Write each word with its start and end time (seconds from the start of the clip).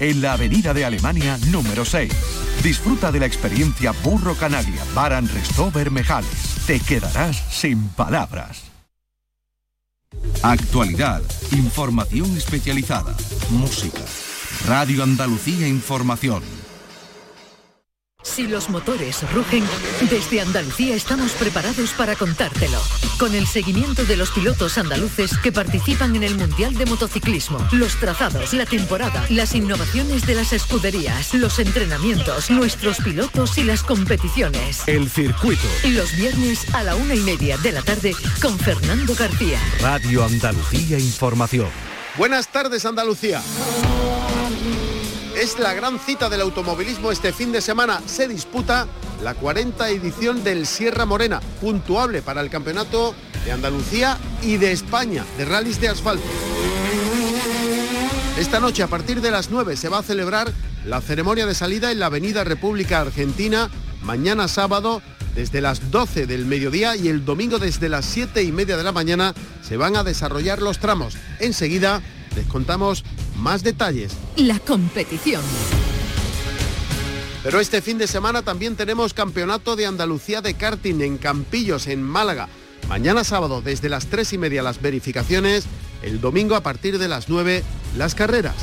en 0.00 0.20
la 0.20 0.34
Avenida 0.34 0.74
de 0.74 0.84
Alemania 0.84 1.38
número 1.50 1.84
6. 1.84 2.12
Disfruta 2.62 3.12
de 3.12 3.20
la 3.20 3.26
experiencia 3.26 3.92
Burro 4.02 4.34
Canaglia 4.34 4.82
Baran 4.94 5.28
Resto 5.28 5.70
Bermejales. 5.70 6.64
Te 6.66 6.80
quedarás 6.80 7.42
sin 7.50 7.88
palabras. 7.88 8.62
Actualidad, 10.42 11.22
información 11.52 12.36
especializada, 12.36 13.14
música. 13.50 14.02
Radio 14.66 15.02
Andalucía 15.02 15.68
Información. 15.68 16.63
Si 18.24 18.46
los 18.46 18.70
motores 18.70 19.22
rugen, 19.32 19.62
desde 20.10 20.40
Andalucía 20.40 20.96
estamos 20.96 21.32
preparados 21.32 21.92
para 21.92 22.16
contártelo. 22.16 22.80
Con 23.18 23.34
el 23.34 23.46
seguimiento 23.46 24.04
de 24.04 24.16
los 24.16 24.30
pilotos 24.30 24.78
andaluces 24.78 25.36
que 25.38 25.52
participan 25.52 26.16
en 26.16 26.22
el 26.24 26.34
Mundial 26.34 26.74
de 26.74 26.86
Motociclismo, 26.86 27.58
los 27.70 27.94
trazados, 28.00 28.54
la 28.54 28.64
temporada, 28.64 29.24
las 29.28 29.54
innovaciones 29.54 30.26
de 30.26 30.34
las 30.34 30.54
escuderías, 30.54 31.34
los 31.34 31.58
entrenamientos, 31.58 32.50
nuestros 32.50 32.96
pilotos 32.98 33.58
y 33.58 33.62
las 33.62 33.82
competiciones. 33.82 34.82
El 34.88 35.10
circuito. 35.10 35.68
Los 35.84 36.16
viernes 36.16 36.74
a 36.74 36.82
la 36.82 36.96
una 36.96 37.14
y 37.14 37.20
media 37.20 37.58
de 37.58 37.72
la 37.72 37.82
tarde 37.82 38.16
con 38.40 38.58
Fernando 38.58 39.14
García. 39.14 39.60
Radio 39.80 40.24
Andalucía 40.24 40.98
Información. 40.98 41.68
Buenas 42.16 42.48
tardes 42.48 42.86
Andalucía. 42.86 43.42
Es 45.36 45.58
la 45.58 45.74
gran 45.74 45.98
cita 45.98 46.28
del 46.28 46.42
automovilismo 46.42 47.10
este 47.10 47.32
fin 47.32 47.50
de 47.50 47.60
semana. 47.60 48.00
Se 48.06 48.28
disputa 48.28 48.86
la 49.22 49.34
40 49.34 49.88
edición 49.88 50.44
del 50.44 50.64
Sierra 50.64 51.06
Morena, 51.06 51.40
puntuable 51.60 52.22
para 52.22 52.40
el 52.40 52.50
campeonato 52.50 53.16
de 53.44 53.50
Andalucía 53.50 54.16
y 54.42 54.58
de 54.58 54.70
España, 54.70 55.24
de 55.36 55.44
rallies 55.44 55.80
de 55.80 55.88
asfalto. 55.88 56.24
Esta 58.38 58.60
noche, 58.60 58.84
a 58.84 58.86
partir 58.86 59.20
de 59.20 59.32
las 59.32 59.50
9, 59.50 59.76
se 59.76 59.88
va 59.88 59.98
a 59.98 60.02
celebrar 60.04 60.52
la 60.86 61.00
ceremonia 61.00 61.46
de 61.46 61.54
salida 61.54 61.90
en 61.90 61.98
la 61.98 62.06
Avenida 62.06 62.44
República 62.44 63.00
Argentina. 63.00 63.70
Mañana 64.02 64.46
sábado, 64.46 65.02
desde 65.34 65.60
las 65.60 65.90
12 65.90 66.26
del 66.26 66.46
mediodía 66.46 66.94
y 66.94 67.08
el 67.08 67.24
domingo 67.24 67.58
desde 67.58 67.88
las 67.88 68.04
7 68.04 68.44
y 68.44 68.52
media 68.52 68.76
de 68.76 68.84
la 68.84 68.92
mañana, 68.92 69.34
se 69.62 69.76
van 69.76 69.96
a 69.96 70.04
desarrollar 70.04 70.62
los 70.62 70.78
tramos. 70.78 71.16
Enseguida 71.40 72.02
les 72.36 72.46
contamos 72.46 73.04
más 73.36 73.62
detalles. 73.62 74.12
La 74.36 74.58
competición. 74.58 75.42
Pero 77.42 77.60
este 77.60 77.82
fin 77.82 77.98
de 77.98 78.06
semana 78.06 78.42
también 78.42 78.74
tenemos 78.74 79.12
Campeonato 79.12 79.76
de 79.76 79.86
Andalucía 79.86 80.40
de 80.40 80.54
karting 80.54 81.00
en 81.02 81.18
Campillos, 81.18 81.86
en 81.86 82.02
Málaga. 82.02 82.48
Mañana 82.88 83.22
sábado 83.22 83.60
desde 83.62 83.88
las 83.88 84.06
3 84.06 84.32
y 84.32 84.38
media 84.38 84.62
las 84.62 84.80
verificaciones, 84.80 85.66
el 86.02 86.20
domingo 86.20 86.54
a 86.54 86.62
partir 86.62 86.98
de 86.98 87.08
las 87.08 87.28
9 87.28 87.62
las 87.96 88.14
carreras. 88.14 88.56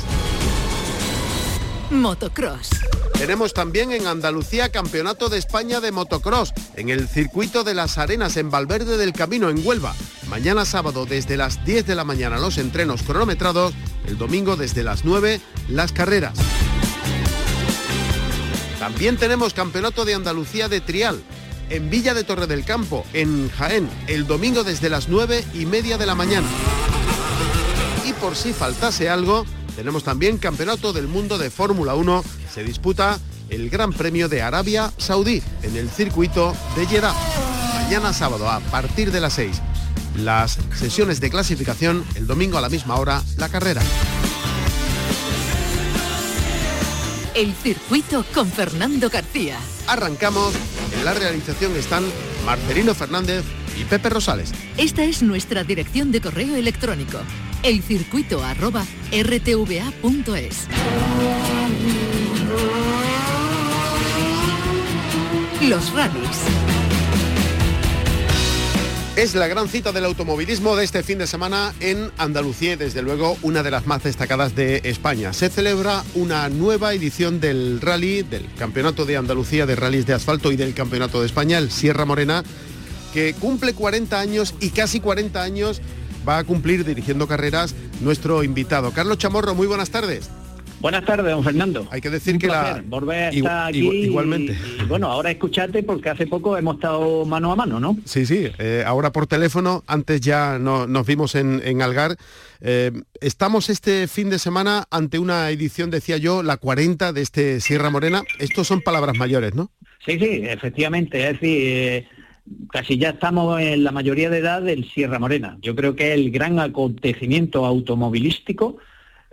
Motocross. 1.90 2.70
Tenemos 3.14 3.54
también 3.54 3.92
en 3.92 4.06
Andalucía 4.06 4.70
Campeonato 4.70 5.28
de 5.28 5.38
España 5.38 5.80
de 5.80 5.92
Motocross, 5.92 6.52
en 6.76 6.88
el 6.88 7.08
circuito 7.08 7.64
de 7.64 7.74
las 7.74 7.98
Arenas 7.98 8.36
en 8.36 8.50
Valverde 8.50 8.96
del 8.96 9.12
Camino, 9.12 9.48
en 9.48 9.64
Huelva. 9.64 9.94
Mañana 10.28 10.64
sábado 10.64 11.06
desde 11.06 11.36
las 11.36 11.64
10 11.64 11.86
de 11.86 11.94
la 11.94 12.04
mañana 12.04 12.38
los 12.38 12.58
entrenos 12.58 13.02
cronometrados, 13.02 13.74
el 14.06 14.18
domingo 14.18 14.56
desde 14.56 14.82
las 14.82 15.04
9 15.04 15.40
las 15.68 15.92
carreras. 15.92 16.38
También 18.78 19.16
tenemos 19.16 19.54
Campeonato 19.54 20.04
de 20.04 20.14
Andalucía 20.14 20.68
de 20.68 20.80
Trial, 20.80 21.22
en 21.70 21.88
Villa 21.88 22.14
de 22.14 22.24
Torre 22.24 22.48
del 22.48 22.64
Campo, 22.64 23.06
en 23.12 23.48
Jaén, 23.50 23.88
el 24.08 24.26
domingo 24.26 24.64
desde 24.64 24.90
las 24.90 25.08
9 25.08 25.44
y 25.54 25.66
media 25.66 25.98
de 25.98 26.06
la 26.06 26.16
mañana. 26.16 26.48
Y 28.04 28.12
por 28.14 28.34
si 28.34 28.52
faltase 28.52 29.08
algo, 29.08 29.46
tenemos 29.76 30.02
también 30.02 30.38
Campeonato 30.38 30.92
del 30.92 31.06
Mundo 31.06 31.38
de 31.38 31.50
Fórmula 31.50 31.94
1. 31.94 32.24
Se 32.52 32.62
disputa 32.62 33.18
el 33.48 33.70
Gran 33.70 33.94
Premio 33.94 34.28
de 34.28 34.42
Arabia 34.42 34.92
Saudí 34.98 35.42
en 35.62 35.74
el 35.74 35.88
circuito 35.88 36.54
de 36.76 36.86
Jeddah. 36.86 37.14
Mañana 37.74 38.12
sábado 38.12 38.48
a 38.50 38.60
partir 38.60 39.10
de 39.10 39.20
las 39.20 39.32
6. 39.34 39.62
Las 40.16 40.58
sesiones 40.74 41.20
de 41.20 41.30
clasificación, 41.30 42.04
el 42.14 42.26
domingo 42.26 42.58
a 42.58 42.60
la 42.60 42.68
misma 42.68 42.96
hora, 42.96 43.22
la 43.38 43.48
carrera. 43.48 43.80
El 47.34 47.54
circuito 47.54 48.22
con 48.34 48.46
Fernando 48.46 49.08
García. 49.08 49.56
Arrancamos. 49.86 50.52
En 50.94 51.06
la 51.06 51.14
realización 51.14 51.74
están 51.76 52.04
Marcelino 52.44 52.94
Fernández 52.94 53.44
y 53.80 53.84
Pepe 53.84 54.10
Rosales. 54.10 54.52
Esta 54.76 55.04
es 55.04 55.22
nuestra 55.22 55.64
dirección 55.64 56.12
de 56.12 56.20
correo 56.20 56.54
electrónico 56.56 57.18
elcircuito 57.62 58.42
Los 65.68 65.92
rallies. 65.92 66.40
Es 69.14 69.36
la 69.36 69.46
gran 69.46 69.68
cita 69.68 69.92
del 69.92 70.04
automovilismo 70.06 70.74
de 70.74 70.82
este 70.82 71.04
fin 71.04 71.18
de 71.18 71.28
semana 71.28 71.72
en 71.78 72.10
Andalucía 72.18 72.76
desde 72.76 73.00
luego 73.00 73.36
una 73.42 73.62
de 73.62 73.70
las 73.70 73.86
más 73.86 74.02
destacadas 74.02 74.56
de 74.56 74.80
España. 74.82 75.32
Se 75.32 75.50
celebra 75.50 76.02
una 76.16 76.48
nueva 76.48 76.94
edición 76.94 77.38
del 77.38 77.80
rally, 77.80 78.22
del 78.22 78.52
Campeonato 78.58 79.04
de 79.04 79.16
Andalucía 79.16 79.64
de 79.64 79.76
Rallys 79.76 80.04
de 80.04 80.14
Asfalto 80.14 80.50
y 80.50 80.56
del 80.56 80.74
Campeonato 80.74 81.20
de 81.20 81.26
España, 81.26 81.58
el 81.58 81.70
Sierra 81.70 82.06
Morena, 82.06 82.42
que 83.14 83.34
cumple 83.34 83.72
40 83.72 84.18
años 84.18 84.54
y 84.58 84.70
casi 84.70 84.98
40 84.98 85.40
años 85.40 85.80
va 86.28 86.38
a 86.38 86.44
cumplir 86.44 86.84
dirigiendo 86.84 87.28
carreras 87.28 87.76
nuestro 88.00 88.42
invitado. 88.42 88.90
Carlos 88.90 89.18
Chamorro, 89.18 89.54
muy 89.54 89.68
buenas 89.68 89.90
tardes. 89.90 90.28
Buenas 90.82 91.04
tardes, 91.04 91.32
don 91.32 91.44
Fernando. 91.44 91.86
Hay 91.92 92.00
que 92.00 92.10
decir 92.10 92.38
que 92.38 92.48
la 92.48 92.82
volver 92.84 93.16
a 93.16 93.28
estar 93.28 93.68
aquí 93.68 93.78
igualmente. 93.78 94.58
Y, 94.80 94.84
bueno, 94.86 95.06
ahora 95.06 95.30
escuchate 95.30 95.84
porque 95.84 96.10
hace 96.10 96.26
poco 96.26 96.58
hemos 96.58 96.74
estado 96.74 97.24
mano 97.24 97.52
a 97.52 97.56
mano, 97.56 97.78
¿no? 97.78 97.96
Sí, 98.04 98.26
sí. 98.26 98.48
Eh, 98.58 98.82
ahora 98.84 99.12
por 99.12 99.28
teléfono. 99.28 99.84
Antes 99.86 100.20
ya 100.20 100.58
nos 100.58 101.06
vimos 101.06 101.36
en, 101.36 101.82
Algar. 101.82 102.16
Eh, 102.60 102.90
estamos 103.20 103.70
este 103.70 104.08
fin 104.08 104.28
de 104.28 104.40
semana 104.40 104.86
ante 104.90 105.20
una 105.20 105.50
edición, 105.50 105.90
decía 105.90 106.16
yo, 106.16 106.42
la 106.42 106.56
40 106.56 107.12
de 107.12 107.22
este 107.22 107.60
Sierra 107.60 107.90
Morena. 107.90 108.22
Estos 108.40 108.66
son 108.66 108.80
palabras 108.80 109.16
mayores, 109.16 109.54
¿no? 109.54 109.70
Sí, 110.04 110.18
sí, 110.18 110.42
efectivamente. 110.42 111.24
Es 111.28 111.34
decir. 111.34 111.62
Eh, 111.64 112.08
casi 112.72 112.98
ya 112.98 113.10
estamos 113.10 113.60
en 113.60 113.84
la 113.84 113.92
mayoría 113.92 114.28
de 114.28 114.38
edad 114.38 114.62
del 114.62 114.90
Sierra 114.90 115.20
Morena. 115.20 115.58
Yo 115.62 115.76
creo 115.76 115.94
que 115.94 116.08
es 116.08 116.18
el 116.18 116.32
gran 116.32 116.58
acontecimiento 116.58 117.64
automovilístico, 117.64 118.78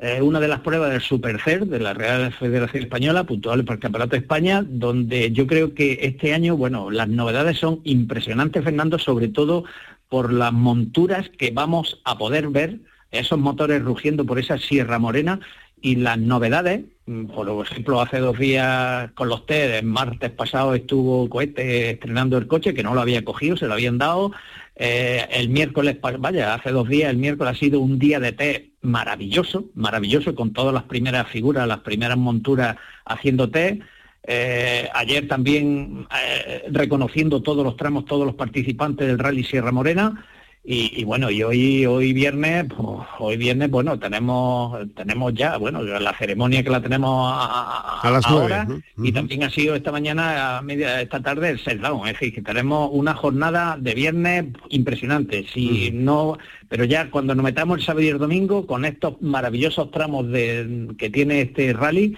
eh, 0.02 0.22
una 0.22 0.40
de 0.40 0.48
las 0.48 0.62
pruebas 0.62 0.92
del 0.92 1.02
Supercer 1.02 1.66
de 1.66 1.80
la 1.80 1.94
Real 1.94 2.32
Federación 2.32 2.84
Española, 2.84 3.26
puntual 3.26 3.66
para 3.66 3.76
el 3.76 3.82
Campeonato 3.82 4.12
de 4.12 4.20
España, 4.20 4.64
donde 4.66 5.32
yo 5.32 5.46
creo 5.46 5.74
que 5.74 6.00
este 6.04 6.34
año, 6.34 6.56
bueno, 6.56 6.90
las 6.90 7.10
novedades 7.10 7.58
son 7.58 7.82
impresionantes, 7.84 8.64
Fernando, 8.64 8.98
sobre 8.98 9.28
todo 9.28 9.66
por 10.08 10.32
las 10.32 10.54
monturas 10.54 11.30
que 11.38 11.52
vamos 11.52 12.00
a 12.06 12.18
poder 12.18 12.48
ver, 12.48 12.80
esos 13.12 13.40
motores 13.40 13.84
rugiendo 13.84 14.26
por 14.26 14.40
esa 14.40 14.58
Sierra 14.58 15.00
Morena 15.00 15.42
y 15.82 15.96
las 15.96 16.18
novedades, 16.18 16.86
mm, 17.06 17.26
por 17.26 17.66
ejemplo, 17.66 18.00
hace 18.00 18.20
dos 18.20 18.38
días 18.40 19.12
con 19.16 19.28
los 19.28 19.46
test, 19.46 19.82
el 19.82 19.86
martes 19.86 20.32
pasado 20.32 20.76
estuvo 20.76 21.28
Cohete 21.30 21.92
estrenando 21.92 22.38
el 22.38 22.48
coche, 22.48 22.74
que 22.74 22.84
no 22.84 22.94
lo 22.94 23.02
había 23.02 23.26
cogido, 23.26 23.58
se 23.58 23.68
lo 23.68 23.74
habían 23.74 23.98
dado. 23.98 24.32
Eh, 24.76 25.26
el 25.32 25.50
miércoles, 25.50 25.98
vaya, 26.20 26.54
hace 26.54 26.72
dos 26.72 26.88
días, 26.88 27.10
el 27.10 27.18
miércoles 27.18 27.54
ha 27.54 27.60
sido 27.60 27.82
un 27.82 28.00
día 28.00 28.20
de 28.22 28.32
test 28.32 28.69
maravilloso, 28.82 29.66
maravilloso, 29.76 30.36
con 30.36 30.54
todas 30.54 30.74
las 30.74 30.84
primeras 30.84 31.28
figuras, 31.28 31.68
las 31.68 31.80
primeras 31.80 32.18
monturas 32.18 32.78
haciendo 33.06 33.50
test. 33.50 33.82
Eh, 34.24 34.90
ayer 34.94 35.28
también 35.28 36.08
eh, 36.16 36.66
reconociendo 36.72 37.42
todos 37.42 37.64
los 37.64 37.78
tramos, 37.78 38.06
todos 38.06 38.26
los 38.26 38.36
participantes 38.36 39.08
del 39.08 39.20
Rally 39.20 39.44
Sierra 39.44 39.72
Morena. 39.72 40.26
Y, 40.62 41.04
bueno, 41.06 41.32
y 41.32 41.42
hoy, 41.42 41.86
hoy 41.86 42.14
viernes, 42.14 42.66
pues, 42.66 43.08
hoy 43.18 43.38
viernes, 43.38 43.72
bueno, 43.72 43.98
tenemos, 43.98 44.78
tenemos 44.94 45.34
ya, 45.34 45.58
bueno, 45.58 45.82
la 45.82 46.14
ceremonia 46.16 46.62
que 46.62 46.70
la 46.70 46.82
tenemos 46.82 47.32
a, 47.34 48.02
las 48.12 48.26
ahora, 48.28 48.68
y 48.98 49.12
también 49.12 49.44
ha 49.44 49.50
sido 49.50 49.74
esta 49.74 49.92
mañana, 49.92 50.58
a 50.58 50.62
media, 50.62 51.02
esta 51.02 51.22
tarde, 51.22 51.52
el 51.52 51.60
set 51.60 51.80
down, 51.80 52.08
es 52.08 52.14
decir, 52.14 52.36
que 52.36 52.42
tenemos 52.42 52.90
una 52.94 53.16
jornada 53.16 53.78
de 53.80 53.96
viernes 53.96 54.46
impresionante, 54.70 55.48
si 55.52 55.92
no, 55.92 56.38
pero 56.68 56.84
ya 56.84 57.10
cuando 57.10 57.34
nos 57.34 57.46
metamos 57.46 57.80
el 57.80 57.86
sábado 57.86 58.06
y 58.06 58.10
el 58.10 58.20
domingo, 58.20 58.68
con 58.68 58.86
estos 58.86 59.20
maravillosos 59.22 59.90
tramos 59.90 60.30
de, 60.30 60.90
que 61.00 61.10
tiene 61.10 61.42
este 61.42 61.74
rally, 61.74 62.16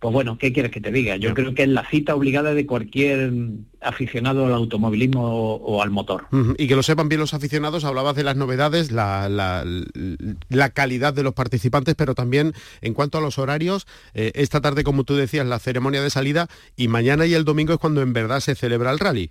pues 0.00 0.14
bueno, 0.14 0.38
¿qué 0.38 0.50
quieres 0.52 0.72
que 0.72 0.80
te 0.80 0.90
diga? 0.90 1.16
Yo 1.16 1.34
creo 1.34 1.54
que 1.54 1.64
es 1.64 1.68
la 1.68 1.86
cita 1.86 2.14
obligada 2.14 2.54
de 2.54 2.64
cualquier 2.64 3.32
aficionado 3.82 4.46
al 4.46 4.54
automovilismo 4.54 5.56
o, 5.56 5.82
al 5.82 5.90
motor. 5.90 6.26
Y 6.56 6.68
que 6.68 6.74
lo 6.74 6.82
sepan 6.82 7.10
bien 7.10 7.20
los 7.20 7.34
aficionados, 7.34 7.84
hablabas 7.84 8.16
de 8.16 8.24
las 8.24 8.34
novedades, 8.34 8.90
la, 8.90 9.62
calidad 10.72 11.12
de 11.12 11.22
los 11.22 11.34
participantes, 11.34 11.94
pero 11.96 12.14
también 12.14 12.54
en 12.80 12.94
cuanto 12.94 13.18
a 13.18 13.20
los 13.20 13.38
horarios, 13.38 13.86
eh, 14.14 14.32
esta 14.34 14.62
tarde, 14.62 14.84
como 14.84 15.04
tú 15.04 15.16
decías, 15.16 15.46
la 15.46 15.58
ceremonia 15.58 16.02
de 16.02 16.08
salida 16.08 16.48
y 16.76 16.88
mañana 16.88 17.26
y 17.26 17.34
el 17.34 17.44
domingo 17.44 17.74
es 17.74 17.78
cuando 17.78 18.00
en 18.00 18.14
verdad 18.14 18.40
se 18.40 18.54
celebra 18.54 18.90
el 18.92 18.98
rally. 18.98 19.30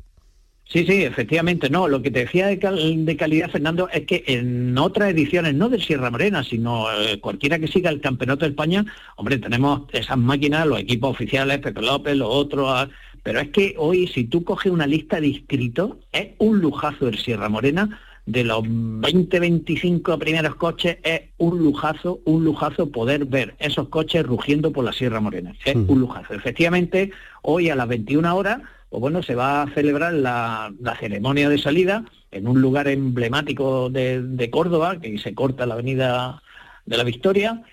Sí, 0.71 0.86
sí, 0.86 1.04
efectivamente, 1.04 1.68
no. 1.69 1.88
Lo 1.88 2.04
que 2.04 2.12
te 2.12 2.19
decía 2.19 2.45
de, 2.45 2.60
calidad, 2.60 3.50
Fernando, 3.50 3.89
es 3.89 4.06
que 4.06 4.24
en 4.27 4.77
otras 4.77 5.10
ediciones, 5.10 5.56
no 5.56 5.68
del 5.68 5.81
Sierra 5.81 6.12
Morena, 6.12 6.44
sino 6.44 6.86
eh, 6.92 7.19
cualquiera 7.19 7.57
que 7.57 7.68
siga 7.68 7.89
el 7.89 8.01
Campeonato 8.01 8.45
de 8.45 8.51
España, 8.51 8.86
hombre, 9.16 9.39
tenemos 9.39 9.81
esas 9.94 10.19
máquinas, 10.19 10.68
los 10.68 10.80
equipos 10.80 11.10
oficiales, 11.10 11.57
Pepe 11.57 11.81
López, 11.81 12.16
los 12.16 12.30
otros, 12.30 12.68
ah, 12.69 12.88
pero 13.24 13.39
es 13.39 13.50
que 13.50 13.74
hoy, 13.80 14.07
si 14.07 14.25
tú 14.25 14.44
coges 14.44 14.71
una 14.71 14.86
lista 14.86 15.19
de 15.19 15.30
inscritos, 15.30 15.94
es 16.12 16.30
un 16.38 16.60
lujazo 16.60 17.07
el 17.07 17.18
Sierra 17.18 17.50
Morena, 17.50 18.00
de 18.27 18.44
los 18.44 18.62
20, 18.63 19.39
25 19.39 20.19
primeros 20.19 20.54
coches, 20.54 21.00
es 21.01 21.22
un 21.39 21.57
lujazo, 21.63 22.19
un 22.25 22.44
lujazo 22.44 22.92
poder 22.92 23.25
ver 23.25 23.56
esos 23.57 23.89
coches 23.89 24.24
rugiendo 24.24 24.72
por 24.72 24.86
la 24.86 24.94
Sierra 24.94 25.19
Morena. 25.19 25.56
Es 25.65 25.75
mm. 25.75 25.89
un 25.89 26.00
lujazo. 26.00 26.36
Efectivamente, 26.36 27.10
hoy 27.42 27.72
a 27.72 27.75
las 27.75 27.88
21 27.88 28.36
horas 28.36 28.62
pues 28.89 29.01
bueno, 29.01 29.21
se 29.21 29.36
va 29.36 29.62
a 29.62 29.74
celebrar 29.74 30.13
la, 30.13 30.74
ceremonia 31.00 31.47
de 31.47 31.59
salida 31.59 32.06
en 32.31 32.47
un 32.47 32.62
lugar 32.62 32.88
emblemático 32.88 33.89
de, 33.89 34.50
Córdoba, 34.51 35.00
que 35.00 35.18
se 35.19 35.36
corta 35.36 35.65
la 35.65 35.75
avenida 35.75 36.41
de 36.86 36.97
la 36.97 37.03
Victoria, 37.03 37.63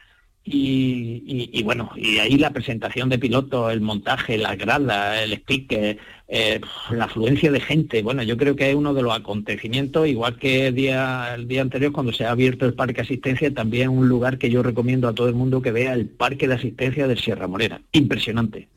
y, 0.48 1.60
bueno, 1.64 1.90
y 1.96 2.18
ahí 2.18 2.38
la 2.38 2.52
presentación 2.52 3.08
de 3.08 3.18
pilotos, 3.18 3.72
el 3.72 3.80
montaje, 3.80 4.38
la 4.38 4.54
grada, 4.54 5.20
el 5.22 5.32
speaker, 5.32 5.98
eh, 6.28 6.60
la 6.90 7.04
afluencia 7.04 7.52
de 7.52 7.60
gente, 7.60 8.02
bueno, 8.02 8.22
yo 8.22 8.36
creo 8.36 8.56
que 8.56 8.68
es 8.68 8.74
uno 8.74 8.94
de 8.94 9.02
los 9.02 9.14
acontecimientos, 9.14 10.08
igual 10.08 10.36
que 10.38 10.68
el 10.68 10.74
día, 10.74 11.34
el 11.34 11.46
día 11.46 11.62
anterior 11.62 11.92
cuando 11.92 12.12
se 12.12 12.24
ha 12.24 12.32
abierto 12.32 12.66
el 12.66 12.74
parque 12.74 13.00
asistencia, 13.00 13.52
también 13.54 13.90
un 13.90 14.08
lugar 14.08 14.38
que 14.38 14.50
yo 14.50 14.62
recomiendo 14.62 15.06
a 15.06 15.14
todo 15.14 15.28
el 15.28 15.34
mundo 15.34 15.62
que 15.62 15.70
vea 15.70 15.92
el 15.92 16.06
parque 16.06 16.48
de 16.48 16.54
asistencia 16.54 17.06
de 17.06 17.16
Sierra 17.16 17.46
Morena. 17.46 17.80
Impresionante. 17.92 18.68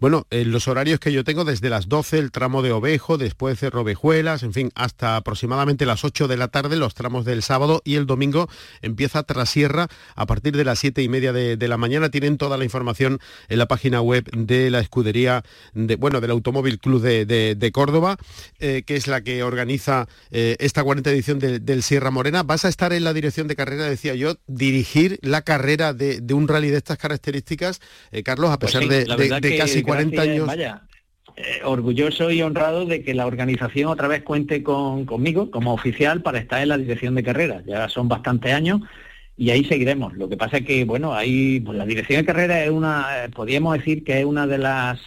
Bueno, 0.00 0.26
en 0.30 0.50
los 0.50 0.66
horarios 0.66 0.98
que 0.98 1.12
yo 1.12 1.22
tengo, 1.22 1.44
desde 1.44 1.70
las 1.70 1.88
12 1.88 2.18
el 2.18 2.32
tramo 2.32 2.62
de 2.62 2.72
Ovejo, 2.72 3.18
después 3.18 3.60
de 3.60 3.70
Rovejuelas, 3.70 4.42
en 4.42 4.52
fin, 4.52 4.70
hasta 4.74 5.16
aproximadamente 5.16 5.86
las 5.86 6.04
8 6.04 6.26
de 6.26 6.36
la 6.36 6.48
tarde, 6.48 6.76
los 6.76 6.94
tramos 6.94 7.24
del 7.24 7.42
sábado 7.42 7.82
y 7.84 7.94
el 7.94 8.06
domingo 8.06 8.48
empieza 8.82 9.22
Trasierra 9.22 9.86
a 10.16 10.26
partir 10.26 10.56
de 10.56 10.64
las 10.64 10.80
7 10.80 11.02
y 11.02 11.08
media 11.08 11.32
de, 11.32 11.68
la 11.68 11.76
mañana. 11.76 12.10
Tienen 12.10 12.36
toda 12.36 12.58
la 12.58 12.64
información 12.64 13.20
en 13.48 13.58
la 13.58 13.66
página 13.66 14.00
web 14.02 14.24
de 14.32 14.70
la 14.70 14.80
escudería, 14.80 15.44
de, 15.72 15.96
bueno, 15.96 16.20
del 16.20 16.30
automóvil 16.32 16.63
el 16.68 16.78
Club 16.78 17.02
de, 17.02 17.70
Córdoba, 17.72 18.16
eh, 18.58 18.82
que 18.86 18.96
es 18.96 19.06
la 19.06 19.22
que 19.22 19.42
organiza 19.42 20.06
eh, 20.30 20.56
esta 20.58 20.82
40 20.82 21.10
edición 21.10 21.38
del 21.38 21.82
Sierra 21.82 22.10
Morena. 22.10 22.42
Vas 22.42 22.64
a 22.64 22.68
estar 22.68 22.92
en 22.92 23.04
la 23.04 23.12
dirección 23.12 23.48
de 23.48 23.56
carrera, 23.56 23.84
decía 23.84 24.14
yo, 24.14 24.34
dirigir 24.46 25.18
la 25.22 25.42
carrera 25.42 25.92
de, 25.92 26.22
un 26.34 26.48
rally 26.48 26.70
de 26.70 26.78
estas 26.78 26.98
características, 26.98 27.80
eh, 28.12 28.22
Carlos, 28.22 28.50
a 28.50 28.58
pues 28.58 28.72
pesar 28.72 28.88
de, 28.88 29.58
casi 29.58 29.82
40 29.82 30.22
años. 30.22 30.46
Vaya. 30.46 30.82
orgulloso 31.64 32.30
y 32.30 32.42
honrado 32.42 32.86
de 32.86 33.02
que 33.02 33.14
la 33.14 33.26
organización 33.26 33.88
otra 33.88 34.08
vez 34.08 34.22
cuente 34.22 34.62
con, 34.62 35.04
conmigo 35.04 35.50
como 35.50 35.72
oficial 35.72 36.22
para 36.22 36.38
estar 36.38 36.62
en 36.62 36.68
la 36.68 36.78
dirección 36.78 37.14
de 37.14 37.24
carrera. 37.24 37.62
Ya 37.66 37.88
son 37.88 38.08
bastantes 38.08 38.52
años 38.52 38.80
y 39.36 39.50
ahí 39.50 39.64
seguiremos. 39.64 40.14
Lo 40.14 40.28
que 40.28 40.36
pasa 40.36 40.58
es 40.58 40.66
que, 40.66 40.84
bueno, 40.84 41.14
ahí 41.14 41.60
pues, 41.60 41.76
la 41.76 41.86
dirección 41.86 42.20
de 42.20 42.26
carrera 42.26 42.64
es 42.64 42.70
una, 42.70 43.06
podríamos 43.34 43.76
decir 43.76 44.04
que 44.04 44.20
es 44.20 44.24
una 44.24 44.46
de 44.46 44.58
las 44.58 45.00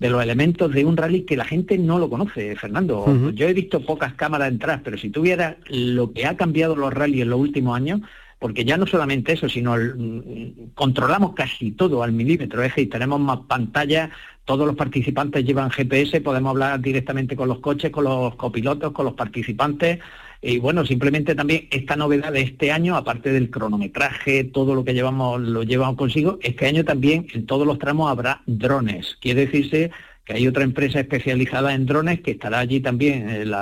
de 0.00 0.08
los 0.08 0.22
elementos 0.22 0.72
de 0.72 0.84
un 0.84 0.96
rally 0.96 1.22
que 1.22 1.36
la 1.36 1.44
gente 1.44 1.76
no 1.76 1.98
lo 1.98 2.08
conoce, 2.08 2.56
Fernando. 2.56 3.32
Yo 3.34 3.46
he 3.46 3.52
visto 3.52 3.84
pocas 3.84 4.14
cámaras 4.14 4.48
entrar, 4.48 4.80
pero 4.82 4.96
si 4.96 5.10
tuviera 5.10 5.58
lo 5.68 6.12
que 6.12 6.26
ha 6.26 6.36
cambiado 6.36 6.74
los 6.74 6.92
rallies 6.92 7.22
en 7.22 7.30
los 7.30 7.38
últimos 7.38 7.76
años, 7.76 8.00
porque 8.38 8.64
ya 8.64 8.78
no 8.78 8.86
solamente 8.86 9.34
eso, 9.34 9.50
sino 9.50 9.76
mm, 9.76 10.72
controlamos 10.74 11.34
casi 11.34 11.72
todo 11.72 12.02
al 12.02 12.12
milímetro, 12.12 12.62
es 12.62 12.70
decir, 12.74 12.88
tenemos 12.88 13.20
más 13.20 13.40
pantallas, 13.40 14.08
todos 14.46 14.66
los 14.66 14.74
participantes 14.74 15.44
llevan 15.44 15.70
GPS, 15.70 16.22
podemos 16.22 16.50
hablar 16.50 16.80
directamente 16.80 17.36
con 17.36 17.48
los 17.48 17.60
coches, 17.60 17.90
con 17.90 18.04
los 18.04 18.34
copilotos, 18.36 18.92
con 18.92 19.04
los 19.04 19.14
participantes, 19.14 19.98
y 20.42 20.58
bueno, 20.58 20.86
simplemente 20.86 21.34
también 21.34 21.68
esta 21.70 21.96
novedad 21.96 22.32
de 22.32 22.40
este 22.40 22.72
año, 22.72 22.96
aparte 22.96 23.30
del 23.30 23.50
cronometraje, 23.50 24.44
todo 24.44 24.74
lo 24.74 24.84
que 24.84 24.94
llevamos, 24.94 25.40
lo 25.40 25.62
llevamos 25.62 25.96
consigo, 25.96 26.38
este 26.42 26.66
año 26.66 26.84
también 26.84 27.26
en 27.34 27.44
todos 27.44 27.66
los 27.66 27.78
tramos 27.78 28.10
habrá 28.10 28.42
drones. 28.46 29.18
Quiere 29.20 29.46
decirse 29.46 29.90
que 30.24 30.32
hay 30.34 30.46
otra 30.46 30.64
empresa 30.64 31.00
especializada 31.00 31.74
en 31.74 31.84
drones 31.84 32.20
que 32.20 32.30
estará 32.30 32.58
allí 32.58 32.80
también 32.80 33.28
en, 33.28 33.52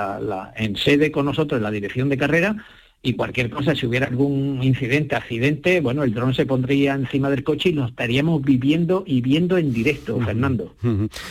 en 0.55 0.75
sede 0.77 1.11
con 1.11 1.25
nosotros 1.25 1.57
en 1.57 1.63
la 1.63 1.71
dirección 1.71 2.07
de 2.07 2.17
carrera 2.17 2.65
y 3.01 3.13
cualquier 3.13 3.49
cosa, 3.49 3.75
si 3.75 3.85
hubiera 3.85 4.07
algún 4.07 4.61
incidente, 4.61 5.15
accidente, 5.15 5.79
bueno, 5.79 6.03
el 6.03 6.13
dron 6.13 6.33
se 6.33 6.45
pondría 6.45 6.95
encima 6.95 7.29
del 7.29 7.45
coche 7.45 7.69
y 7.69 7.71
lo 7.71 7.85
estaríamos 7.85 8.41
viviendo 8.41 9.03
y 9.07 9.21
viendo 9.21 9.57
en 9.57 9.71
directo, 9.71 10.19
Fernando. 10.19 10.75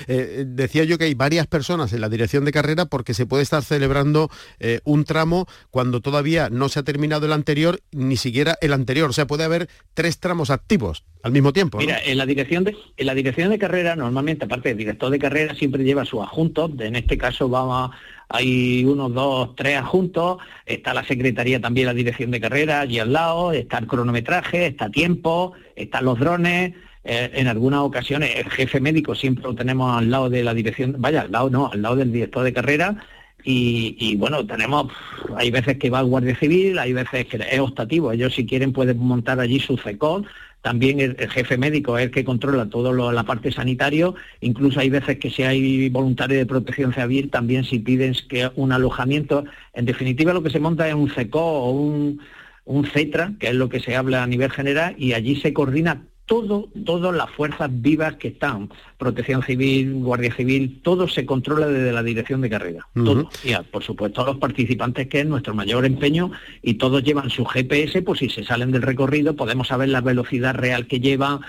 Eh, 0.06 0.44
decía 0.46 0.84
yo 0.84 0.96
que 0.96 1.04
hay 1.04 1.14
varias 1.14 1.46
personas 1.46 1.92
en 1.92 2.00
la 2.00 2.08
dirección 2.08 2.46
de 2.46 2.52
carrera 2.52 2.86
porque 2.86 3.12
se 3.12 3.26
puede 3.26 3.42
estar 3.42 3.62
celebrando 3.62 4.30
eh, 4.60 4.80
un 4.84 5.04
tramo 5.04 5.46
cuando 5.70 6.00
todavía 6.00 6.48
no 6.48 6.70
se 6.70 6.80
ha 6.80 6.84
terminado 6.84 7.26
el 7.26 7.32
anterior, 7.32 7.80
ni 7.92 8.16
siquiera 8.16 8.56
el 8.62 8.72
anterior. 8.72 9.10
O 9.10 9.12
sea, 9.12 9.26
puede 9.26 9.44
haber 9.44 9.68
tres 9.92 10.20
tramos 10.20 10.48
activos 10.48 11.04
al 11.22 11.32
mismo 11.32 11.52
tiempo. 11.52 11.78
Mira, 11.78 11.98
en 12.02 12.16
la 12.16 12.24
dirección 12.24 12.64
de, 12.64 12.76
en 12.96 13.06
la 13.06 13.14
dirección 13.14 13.50
de 13.50 13.58
carrera, 13.58 13.94
normalmente, 13.94 14.46
aparte 14.46 14.70
del 14.70 14.78
director 14.78 15.10
de 15.10 15.18
carrera, 15.18 15.54
siempre 15.54 15.84
lleva 15.84 16.06
su 16.06 16.22
adjunto. 16.22 16.72
En 16.78 16.96
este 16.96 17.18
caso 17.18 17.48
vamos 17.48 17.90
a 17.90 17.96
hay 18.28 18.84
unos 18.84 19.14
dos, 19.14 19.54
tres 19.56 19.78
adjuntos, 19.78 20.38
está 20.66 20.92
la 20.92 21.04
secretaría 21.04 21.60
también, 21.60 21.86
la 21.86 21.94
dirección 21.94 22.30
de 22.30 22.40
carrera 22.40 22.80
allí 22.80 22.98
al 22.98 23.12
lado, 23.12 23.52
está 23.52 23.78
el 23.78 23.86
cronometraje, 23.86 24.66
está 24.66 24.90
tiempo, 24.90 25.52
están 25.76 26.04
los 26.04 26.18
drones, 26.18 26.74
eh, 27.04 27.30
en 27.34 27.48
algunas 27.48 27.80
ocasiones 27.80 28.36
el 28.36 28.50
jefe 28.50 28.80
médico 28.80 29.14
siempre 29.14 29.44
lo 29.44 29.54
tenemos 29.54 29.96
al 29.96 30.10
lado 30.10 30.28
de 30.28 30.44
la 30.44 30.52
dirección, 30.52 30.96
vaya, 30.98 31.22
al 31.22 31.32
lado 31.32 31.48
no, 31.48 31.70
al 31.72 31.80
lado 31.80 31.96
del 31.96 32.12
director 32.12 32.44
de 32.44 32.52
carrera, 32.52 32.96
y, 33.44 34.16
bueno, 34.16 34.44
tenemos, 34.44 34.92
hay 35.36 35.50
veces 35.50 35.78
que 35.78 35.88
va 35.88 36.00
el 36.00 36.06
Guardia 36.06 36.36
Civil, 36.36 36.78
hay 36.78 36.92
veces 36.92 37.24
que 37.26 37.38
es 37.50 37.60
optativo, 37.60 38.12
ellos 38.12 38.34
si 38.34 38.44
quieren 38.44 38.74
pueden 38.74 38.98
montar 38.98 39.40
allí 39.40 39.58
su 39.58 39.78
CECOL, 39.78 40.26
también 40.62 41.00
el, 41.00 41.16
jefe 41.16 41.56
médico 41.56 41.96
es 41.98 42.06
el 42.06 42.10
que 42.10 42.24
controla 42.24 42.68
toda 42.68 43.12
la 43.12 43.22
parte 43.24 43.52
sanitario, 43.52 44.14
incluso 44.40 44.80
hay 44.80 44.90
veces 44.90 45.18
que 45.18 45.30
si 45.30 45.42
hay 45.42 45.88
voluntarios 45.88 46.38
de 46.38 46.46
protección 46.46 46.92
civil, 46.92 47.30
también 47.30 47.64
si 47.64 47.78
piden 47.78 48.14
un 48.56 48.72
alojamiento, 48.72 49.44
en 49.72 49.84
definitiva 49.84 50.32
lo 50.32 50.42
que 50.42 50.50
se 50.50 50.60
monta 50.60 50.88
es 50.88 50.94
un 50.94 51.10
CECO 51.10 51.40
o 51.40 51.70
un, 51.70 52.20
un 52.64 52.84
CETRA, 52.86 53.32
que 53.38 53.48
es 53.48 53.54
lo 53.54 53.68
que 53.68 53.80
se 53.80 53.96
habla 53.96 54.22
a 54.22 54.26
nivel 54.26 54.50
general, 54.50 54.94
y 54.98 55.12
allí 55.12 55.36
se 55.36 55.52
coordina 55.52 56.07
todo, 56.28 56.68
todas 56.84 57.16
las 57.16 57.30
fuerzas 57.30 57.70
vivas 57.72 58.16
que 58.16 58.28
están, 58.28 58.68
protección 58.98 59.42
civil, 59.42 59.94
guardia 59.94 60.32
civil, 60.34 60.80
todo 60.82 61.08
se 61.08 61.24
controla 61.24 61.66
desde 61.66 61.90
la 61.90 62.02
dirección 62.02 62.42
de 62.42 62.50
carrera, 62.50 62.86
todo. 62.94 63.30
Y 63.42 63.54
por 63.72 63.82
supuesto 63.82 64.24
los 64.24 64.36
participantes 64.36 65.08
que 65.08 65.20
es 65.20 65.26
nuestro 65.26 65.54
mayor 65.54 65.86
empeño 65.86 66.30
y 66.62 66.74
todos 66.74 67.02
llevan 67.02 67.30
su 67.30 67.46
GPS, 67.46 68.02
pues 68.02 68.20
si 68.20 68.28
se 68.28 68.44
salen 68.44 68.70
del 68.70 68.82
recorrido 68.82 69.34
podemos 69.34 69.68
saber 69.68 69.88
la 69.88 70.02
velocidad 70.02 70.54
real 70.54 70.86
que 70.86 71.00
llevan, 71.00 71.40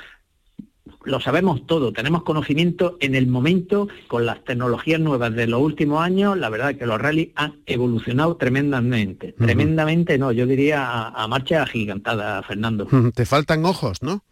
lo 1.04 1.20
sabemos 1.20 1.68
todo, 1.68 1.92
tenemos 1.92 2.24
conocimiento 2.24 2.96
en 3.02 3.16
el 3.16 3.28
momento 3.28 3.90
con 4.08 4.26
las 4.26 4.46
tecnologías 4.46 5.02
nuevas 5.02 5.36
de 5.36 5.48
los 5.48 5.62
últimos 5.62 6.02
años, 6.02 6.38
la 6.38 6.50
verdad 6.50 6.72
es 6.72 6.78
que 6.78 6.86
los 6.86 7.02
rallies 7.02 7.30
han 7.36 7.56
evolucionado 7.66 8.38
tremendamente, 8.38 9.34
tremendamente 9.34 10.18
no, 10.18 10.32
yo 10.32 10.46
diría 10.46 10.86
a, 10.86 11.24
a 11.24 11.28
marcha 11.28 11.64
agigantada, 11.64 12.42
Fernando. 12.44 12.88
Te 13.14 13.26
faltan 13.26 13.66
ojos, 13.66 14.02
¿no? 14.02 14.24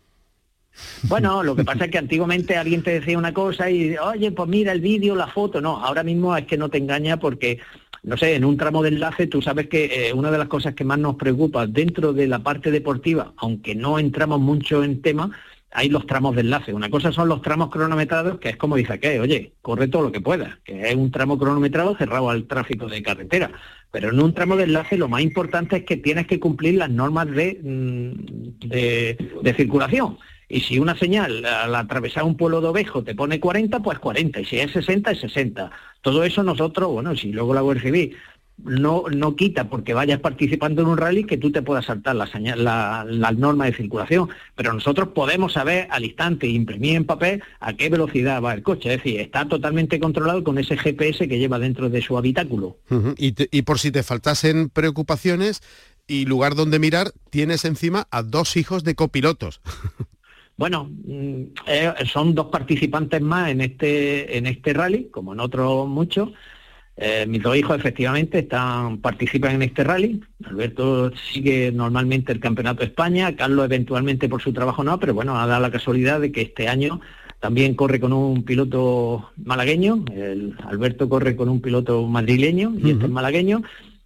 Bueno, 1.04 1.44
lo 1.44 1.56
que 1.56 1.64
pasa 1.64 1.86
es 1.86 1.92
que 1.92 1.98
antiguamente 1.98 2.58
alguien 2.58 2.84
te 2.84 3.00
decía 3.00 3.18
una 3.18 3.34
cosa 3.34 3.70
y, 3.70 3.98
oye, 3.98 4.32
pues 4.32 4.50
mira 4.50 4.72
el 4.72 4.82
vídeo, 4.82 5.16
la 5.16 5.28
foto. 5.28 5.62
No, 5.62 5.78
ahora 5.78 6.04
mismo 6.04 6.36
es 6.36 6.46
que 6.46 6.58
no 6.58 6.70
te 6.70 6.78
engaña 6.78 7.18
porque, 7.18 7.60
no 8.04 8.18
sé, 8.18 8.36
en 8.36 8.46
un 8.46 8.58
tramo 8.58 8.84
de 8.84 8.90
enlace 8.90 9.28
tú 9.28 9.42
sabes 9.42 9.68
que 9.68 10.10
eh, 10.10 10.14
una 10.14 10.32
de 10.32 10.38
las 10.38 10.48
cosas 10.48 10.74
que 10.74 10.84
más 10.84 11.00
nos 11.00 11.16
preocupa 11.16 11.68
dentro 11.68 12.14
de 12.14 12.28
la 12.28 12.40
parte 12.40 12.72
deportiva, 12.72 13.34
aunque 13.38 13.76
no 13.76 14.00
entramos 14.00 14.40
mucho 14.40 14.84
en 14.84 15.02
tema, 15.02 15.32
hay 15.72 15.90
los 15.90 16.08
tramos 16.08 16.34
de 16.34 16.42
enlace. 16.42 16.74
Una 16.74 16.90
cosa 16.90 17.12
son 17.12 17.28
los 17.28 17.42
tramos 17.42 17.70
cronometrados, 17.70 18.40
que 18.40 18.50
es 18.50 18.58
como 18.58 18.78
dice 18.78 19.00
que, 19.00 19.20
oye, 19.20 19.54
corre 19.62 19.88
todo 19.88 20.04
lo 20.04 20.12
que 20.12 20.22
pueda, 20.22 20.60
que 20.64 20.90
es 20.90 20.96
un 20.96 21.12
tramo 21.12 21.38
cronometrado 21.38 21.96
cerrado 21.98 22.30
al 22.30 22.48
tráfico 22.48 22.88
de 22.88 23.04
carretera. 23.04 23.52
Pero 23.92 24.10
en 24.10 24.20
un 24.20 24.34
tramo 24.34 24.56
de 24.56 24.64
enlace 24.64 24.98
lo 24.98 25.08
más 25.08 25.22
importante 25.22 25.78
es 25.78 25.84
que 25.84 25.98
tienes 25.98 26.28
que 26.28 26.40
cumplir 26.40 26.76
las 26.76 26.90
normas 26.90 27.28
de, 27.30 27.60
mm, 27.62 28.68
de 28.68 29.54
circulación. 29.56 30.18
Y 30.50 30.62
si 30.62 30.80
una 30.80 30.98
señal 30.98 31.46
al 31.46 31.76
atravesar 31.76 32.24
un 32.24 32.38
pueblo 32.38 32.62
de 32.62 32.68
ovejo 32.68 33.04
te 33.04 33.16
pone 33.16 33.40
40, 33.40 33.80
pues 33.82 34.00
40. 34.00 34.40
Y 34.40 34.46
si 34.46 34.60
es 34.60 34.72
60, 34.72 35.12
es 35.12 35.20
60. 35.20 35.72
Todo 36.02 36.24
eso 36.24 36.44
nosotros, 36.44 36.90
bueno, 36.90 37.16
si 37.16 37.34
luego 37.34 37.54
la 37.54 37.82
Civil 37.82 38.16
no, 38.64 39.04
no 39.12 39.36
quita 39.36 39.70
porque 39.70 39.94
vayas 39.94 40.20
participando 40.20 40.82
en 40.82 40.88
un 40.88 40.98
rally 40.98 41.26
que 41.26 41.38
tú 41.38 41.52
te 41.52 41.62
puedas 41.62 41.86
saltar 41.86 42.16
la, 42.16 42.28
señal, 42.28 42.64
la, 42.64 43.32
norma 43.38 43.66
de 43.66 43.74
circulación. 43.74 44.30
Pero 44.56 44.74
nosotros 44.74 45.10
podemos 45.10 45.54
saber 45.54 45.88
al 45.92 46.06
instante, 46.06 46.48
imprimir 46.48 46.96
en 46.96 47.06
papel 47.06 47.44
a 47.60 47.74
qué 47.74 47.90
velocidad 47.90 48.42
va 48.42 48.54
el 48.54 48.64
coche. 48.64 48.94
Es 48.94 49.04
decir, 49.04 49.20
está 49.20 49.48
totalmente 49.48 50.00
controlado 50.00 50.44
con 50.44 50.58
ese 50.58 50.78
GPS 50.78 51.28
que 51.28 51.40
lleva 51.40 51.60
dentro 51.60 51.90
de 51.90 52.02
su 52.02 52.18
habitáculo. 52.18 52.78
y 53.18 53.62
por 53.64 53.80
si 53.80 53.92
te 53.92 54.02
faltasen 54.02 54.70
preocupaciones 54.70 55.62
y 56.08 56.26
lugar 56.26 56.56
donde 56.56 56.80
mirar, 56.80 57.12
tienes 57.30 57.66
encima 57.66 58.08
a 58.12 58.24
dos 58.24 58.56
hijos 58.56 58.84
de 58.84 58.96
copilotos. 58.96 59.62
Bueno, 60.58 60.90
mm, 61.06 61.44
eh, 61.68 61.94
son 62.12 62.34
dos 62.36 62.48
participantes 62.48 63.22
más 63.22 63.50
en 63.50 63.62
este, 63.62 64.38
en 64.38 64.48
este 64.48 64.74
rally, 64.74 65.10
como 65.12 65.34
en 65.34 65.40
otros 65.40 65.88
muchos, 65.88 66.30
Eh, 67.00 67.28
mis 67.28 67.44
dos 67.44 67.56
hijos 67.56 67.78
efectivamente 67.78 68.40
están, 68.40 68.98
participan 69.02 69.54
en 69.56 69.62
este 69.62 69.84
rally. 69.84 70.20
Alberto 70.44 71.12
sigue 71.32 71.72
normalmente 71.72 72.32
el 72.32 72.40
Campeonato 72.40 72.80
de 72.80 72.88
España, 72.88 73.36
Carlos 73.36 73.66
eventualmente 73.66 74.28
por 74.28 74.42
su 74.42 74.52
trabajo 74.52 74.84
no, 74.84 75.00
pero 75.00 75.14
bueno, 75.14 75.38
ha 75.38 75.46
dado 75.46 75.62
la 75.62 75.70
casualidad 75.70 76.20
de 76.20 76.32
que 76.32 76.42
este 76.42 76.68
año 76.68 77.00
también 77.40 77.76
corre 77.76 78.00
con 78.00 78.14
un 78.14 78.44
piloto 78.44 79.30
malagueño, 79.46 80.06
el 80.12 80.56
Alberto 80.66 81.08
corre 81.08 81.36
con 81.36 81.50
un 81.50 81.62
piloto 81.62 82.02
madrileño 82.08 82.74
y 82.84 82.90
este 82.90 83.06
es 83.06 83.12
malagueño. 83.12 83.62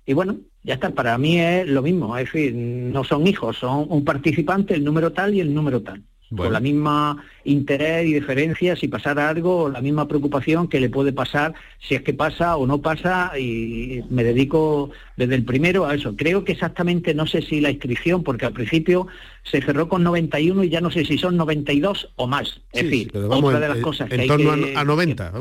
Y 0.06 0.12
bueno, 0.12 0.36
ya 0.64 0.74
está, 0.74 0.90
para 0.90 1.18
mí 1.18 1.40
es 1.40 1.66
lo 1.70 1.82
mismo, 1.82 2.18
es 2.18 2.26
decir, 2.26 2.54
no 2.54 3.06
son 3.06 3.26
hijos, 3.26 3.56
son 3.58 3.86
un 3.88 4.04
participante, 4.04 4.76
el 4.76 4.84
número 4.84 5.14
tal 5.14 5.34
y 5.34 5.40
el 5.40 5.54
número 5.54 5.82
tal 5.82 6.04
con 6.36 6.54
la 6.54 6.60
misma 6.60 7.24
interés 7.44 8.08
y 8.08 8.14
diferencia 8.14 8.76
si 8.76 8.88
pasara 8.88 9.30
algo, 9.30 9.64
o 9.64 9.70
la 9.70 9.82
misma 9.82 10.08
preocupación 10.08 10.68
que 10.68 10.80
le 10.80 10.90
puede 10.90 11.12
pasar 11.12 11.54
si 11.80 11.96
es 11.96 12.02
que 12.02 12.14
pasa 12.14 12.56
o 12.58 12.68
no 12.68 12.82
pasa 12.82 13.38
y 13.38 14.04
me 14.10 14.24
dedico 14.24 14.92
desde 15.18 15.36
el 15.36 15.44
primero 15.44 15.86
a 15.86 15.96
eso. 15.96 16.16
Creo 16.16 16.44
que 16.44 16.54
exactamente 16.54 17.14
no 17.14 17.28
sé 17.28 17.42
si 17.42 17.62
la 17.62 17.72
inscripción, 17.72 18.24
porque 18.24 18.46
al 18.46 18.54
principio 18.54 19.08
se 19.44 19.62
cerró 19.62 19.90
con 19.90 20.04
91 20.04 20.64
y 20.64 20.70
ya 20.70 20.82
no 20.82 20.92
sé 20.92 21.06
si 21.06 21.18
son 21.18 21.38
92 21.38 22.12
o 22.16 22.28
más. 22.28 22.62
Es 22.72 22.84
decir, 22.84 23.12
otra 23.16 23.60
de 23.60 23.70
las 23.70 23.78
cosas 23.80 24.10
que 24.10 24.22
hay 24.22 24.28
torno 24.28 24.56
que, 24.56 24.76
a 24.76 24.84
90. 24.84 25.34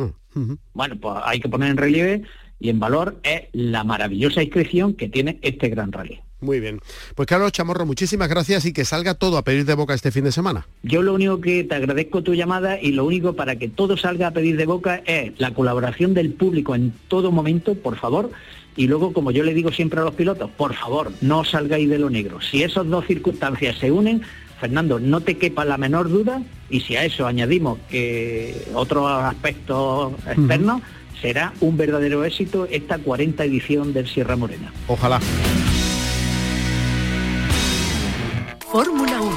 Bueno, 0.74 0.96
pues 1.00 1.16
hay 1.24 1.40
que 1.40 1.48
poner 1.48 1.70
en 1.70 1.76
relieve 1.76 2.22
y 2.60 2.68
en 2.68 2.78
valor 2.78 3.16
es 3.22 3.44
la 3.52 3.82
maravillosa 3.84 4.42
inscripción 4.42 4.94
que 4.94 5.08
tiene 5.08 5.38
este 5.42 5.68
gran 5.68 5.90
rally. 5.90 6.20
Muy 6.40 6.58
bien. 6.60 6.80
Pues 7.14 7.26
Carlos 7.26 7.52
Chamorro, 7.52 7.84
muchísimas 7.84 8.28
gracias 8.28 8.64
y 8.64 8.72
que 8.72 8.84
salga 8.84 9.14
todo 9.14 9.36
a 9.36 9.44
pedir 9.44 9.66
de 9.66 9.74
boca 9.74 9.92
este 9.92 10.10
fin 10.10 10.24
de 10.24 10.32
semana. 10.32 10.66
Yo 10.82 11.02
lo 11.02 11.12
único 11.12 11.40
que 11.40 11.64
te 11.64 11.74
agradezco 11.74 12.22
tu 12.22 12.34
llamada 12.34 12.80
y 12.80 12.92
lo 12.92 13.04
único 13.04 13.34
para 13.34 13.56
que 13.56 13.68
todo 13.68 13.96
salga 13.96 14.28
a 14.28 14.30
pedir 14.30 14.56
de 14.56 14.66
boca 14.66 15.02
es 15.04 15.38
la 15.38 15.52
colaboración 15.52 16.14
del 16.14 16.32
público 16.32 16.74
en 16.74 16.92
todo 17.08 17.30
momento, 17.30 17.74
por 17.74 17.96
favor. 17.96 18.30
Y 18.76 18.86
luego, 18.86 19.12
como 19.12 19.30
yo 19.32 19.42
le 19.42 19.52
digo 19.52 19.72
siempre 19.72 20.00
a 20.00 20.04
los 20.04 20.14
pilotos, 20.14 20.50
por 20.50 20.74
favor, 20.74 21.12
no 21.20 21.44
salgáis 21.44 21.90
de 21.90 21.98
lo 21.98 22.08
negro. 22.08 22.40
Si 22.40 22.62
esas 22.62 22.86
dos 22.86 23.04
circunstancias 23.06 23.76
se 23.78 23.90
unen, 23.90 24.22
Fernando, 24.58 24.98
no 24.98 25.20
te 25.20 25.36
quepa 25.36 25.64
la 25.64 25.76
menor 25.76 26.08
duda 26.08 26.42
y 26.70 26.80
si 26.80 26.96
a 26.96 27.04
eso 27.04 27.26
añadimos 27.26 27.78
que 27.90 28.66
otros 28.74 29.10
aspectos 29.10 30.12
externos, 30.26 30.82
será 31.20 31.52
un 31.60 31.76
verdadero 31.76 32.24
éxito 32.24 32.66
esta 32.70 32.98
40 32.98 33.44
edición 33.44 33.92
del 33.92 34.08
Sierra 34.08 34.36
Morena. 34.36 34.72
Ojalá. 34.88 35.20
Fórmula 38.70 39.20
1. 39.20 39.36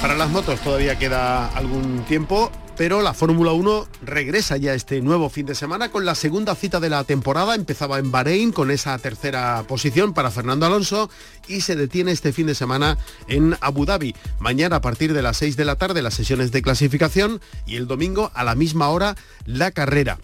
Para 0.00 0.14
las 0.16 0.28
motos 0.30 0.60
todavía 0.60 0.98
queda 0.98 1.48
algún 1.48 2.04
tiempo, 2.04 2.50
pero 2.76 3.02
la 3.02 3.14
Fórmula 3.14 3.52
1 3.52 3.88
regresa 4.02 4.56
ya 4.56 4.74
este 4.74 5.00
nuevo 5.00 5.28
fin 5.28 5.46
de 5.46 5.54
semana 5.54 5.90
con 5.90 6.04
la 6.04 6.14
segunda 6.14 6.54
cita 6.54 6.80
de 6.80 6.90
la 6.90 7.04
temporada. 7.04 7.54
Empezaba 7.54 7.98
en 7.98 8.10
Bahrein 8.10 8.52
con 8.52 8.70
esa 8.70 8.98
tercera 8.98 9.64
posición 9.68 10.12
para 10.12 10.30
Fernando 10.30 10.66
Alonso 10.66 11.08
y 11.46 11.60
se 11.60 11.76
detiene 11.76 12.12
este 12.12 12.32
fin 12.32 12.46
de 12.46 12.54
semana 12.54 12.98
en 13.28 13.56
Abu 13.60 13.86
Dhabi. 13.86 14.14
Mañana 14.40 14.76
a 14.76 14.80
partir 14.80 15.14
de 15.14 15.22
las 15.22 15.36
6 15.36 15.56
de 15.56 15.64
la 15.64 15.76
tarde 15.76 16.02
las 16.02 16.14
sesiones 16.14 16.50
de 16.52 16.62
clasificación 16.62 17.40
y 17.66 17.76
el 17.76 17.86
domingo 17.86 18.30
a 18.34 18.44
la 18.44 18.54
misma 18.54 18.88
hora 18.88 19.16
la 19.46 19.70
carrera 19.70 20.18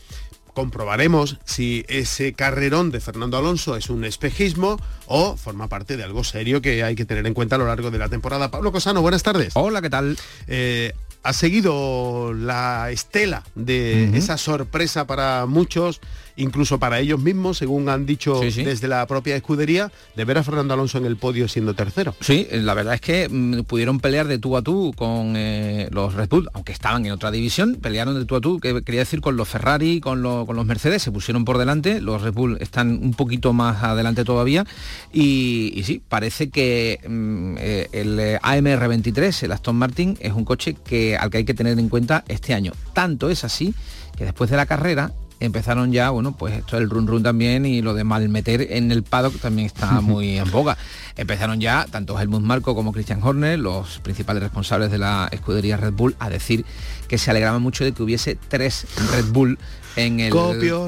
comprobaremos 0.52 1.38
si 1.44 1.84
ese 1.88 2.32
carrerón 2.32 2.90
de 2.90 3.00
Fernando 3.00 3.38
Alonso 3.38 3.76
es 3.76 3.88
un 3.88 4.04
espejismo 4.04 4.78
o 5.06 5.36
forma 5.36 5.68
parte 5.68 5.96
de 5.96 6.02
algo 6.02 6.24
serio 6.24 6.60
que 6.60 6.82
hay 6.82 6.96
que 6.96 7.04
tener 7.04 7.26
en 7.26 7.34
cuenta 7.34 7.54
a 7.54 7.58
lo 7.58 7.66
largo 7.66 7.90
de 7.90 7.98
la 7.98 8.08
temporada. 8.08 8.50
Pablo 8.50 8.72
Cosano, 8.72 9.00
buenas 9.00 9.22
tardes. 9.22 9.52
Hola, 9.54 9.80
¿qué 9.80 9.90
tal? 9.90 10.18
Eh, 10.48 10.92
ha 11.22 11.32
seguido 11.32 12.32
la 12.32 12.90
estela 12.90 13.42
de 13.54 14.16
esa 14.16 14.38
sorpresa 14.38 15.06
para 15.06 15.46
muchos 15.46 16.00
incluso 16.40 16.78
para 16.78 16.98
ellos 16.98 17.20
mismos, 17.20 17.58
según 17.58 17.88
han 17.88 18.06
dicho 18.06 18.40
desde 18.40 18.88
la 18.88 19.06
propia 19.06 19.36
escudería, 19.36 19.92
de 20.16 20.24
ver 20.24 20.38
a 20.38 20.42
Fernando 20.42 20.74
Alonso 20.74 20.98
en 20.98 21.04
el 21.04 21.16
podio 21.16 21.48
siendo 21.48 21.74
tercero. 21.74 22.14
Sí, 22.20 22.48
la 22.50 22.74
verdad 22.74 22.94
es 22.94 23.00
que 23.00 23.28
mm, 23.28 23.62
pudieron 23.62 24.00
pelear 24.00 24.26
de 24.26 24.38
tú 24.38 24.56
a 24.56 24.62
tú 24.62 24.92
con 24.96 25.34
eh, 25.36 25.88
los 25.90 26.14
Red 26.14 26.28
Bull, 26.28 26.48
aunque 26.54 26.72
estaban 26.72 27.06
en 27.06 27.12
otra 27.12 27.30
división, 27.30 27.76
pelearon 27.76 28.18
de 28.18 28.24
tú 28.24 28.36
a 28.36 28.40
tú, 28.40 28.58
que 28.58 28.82
quería 28.82 29.00
decir 29.00 29.20
con 29.20 29.36
los 29.36 29.48
Ferrari, 29.48 30.00
con, 30.00 30.22
con 30.22 30.56
los 30.56 30.66
Mercedes, 30.66 31.02
se 31.02 31.12
pusieron 31.12 31.44
por 31.44 31.58
delante, 31.58 32.00
los 32.00 32.22
Red 32.22 32.32
Bull 32.32 32.58
están 32.60 32.90
un 33.02 33.14
poquito 33.14 33.52
más 33.52 33.82
adelante 33.82 34.24
todavía, 34.24 34.66
y, 35.12 35.82
sí, 35.84 36.02
parece 36.08 36.50
que 36.50 37.00
mm, 37.06 37.56
eh, 37.58 37.88
el 37.92 38.18
AMR23, 38.18 39.44
el 39.44 39.52
Aston 39.52 39.76
Martin, 39.76 40.16
es 40.20 40.32
un 40.32 40.44
coche 40.44 40.74
que, 40.84 41.16
al 41.16 41.30
que 41.30 41.38
hay 41.38 41.44
que 41.44 41.54
tener 41.54 41.78
en 41.78 41.88
cuenta 41.88 42.24
este 42.28 42.54
año. 42.54 42.72
Tanto 42.92 43.30
es 43.30 43.44
así 43.44 43.74
que 44.16 44.24
después 44.24 44.50
de 44.50 44.56
la 44.56 44.66
carrera 44.66 45.12
empezaron 45.40 45.90
ya, 45.90 46.10
bueno, 46.10 46.32
pues 46.32 46.54
esto 46.54 46.76
el 46.76 46.88
run 46.88 47.06
run 47.06 47.22
también 47.22 47.66
y 47.66 47.82
lo 47.82 47.94
de 47.94 48.04
malmeter 48.04 48.68
en 48.70 48.92
el 48.92 49.02
paddock 49.02 49.40
también 49.40 49.66
está 49.66 50.00
muy 50.00 50.38
en 50.38 50.50
boga. 50.50 50.76
Empezaron 51.16 51.60
ya 51.60 51.86
tanto 51.90 52.18
Helmut 52.18 52.42
Marco 52.42 52.74
como 52.74 52.92
Christian 52.92 53.22
Horner, 53.22 53.58
los 53.58 53.98
principales 54.00 54.42
responsables 54.42 54.90
de 54.90 54.98
la 54.98 55.28
escudería 55.32 55.76
Red 55.76 55.94
Bull, 55.94 56.14
a 56.18 56.30
decir 56.30 56.64
que 57.08 57.18
se 57.18 57.30
alegraban 57.30 57.60
mucho 57.60 57.84
de 57.84 57.92
que 57.92 58.02
hubiese 58.02 58.36
tres 58.36 58.86
Red 59.12 59.26
Bull 59.32 59.58
en 59.96 60.20
el, 60.20 60.32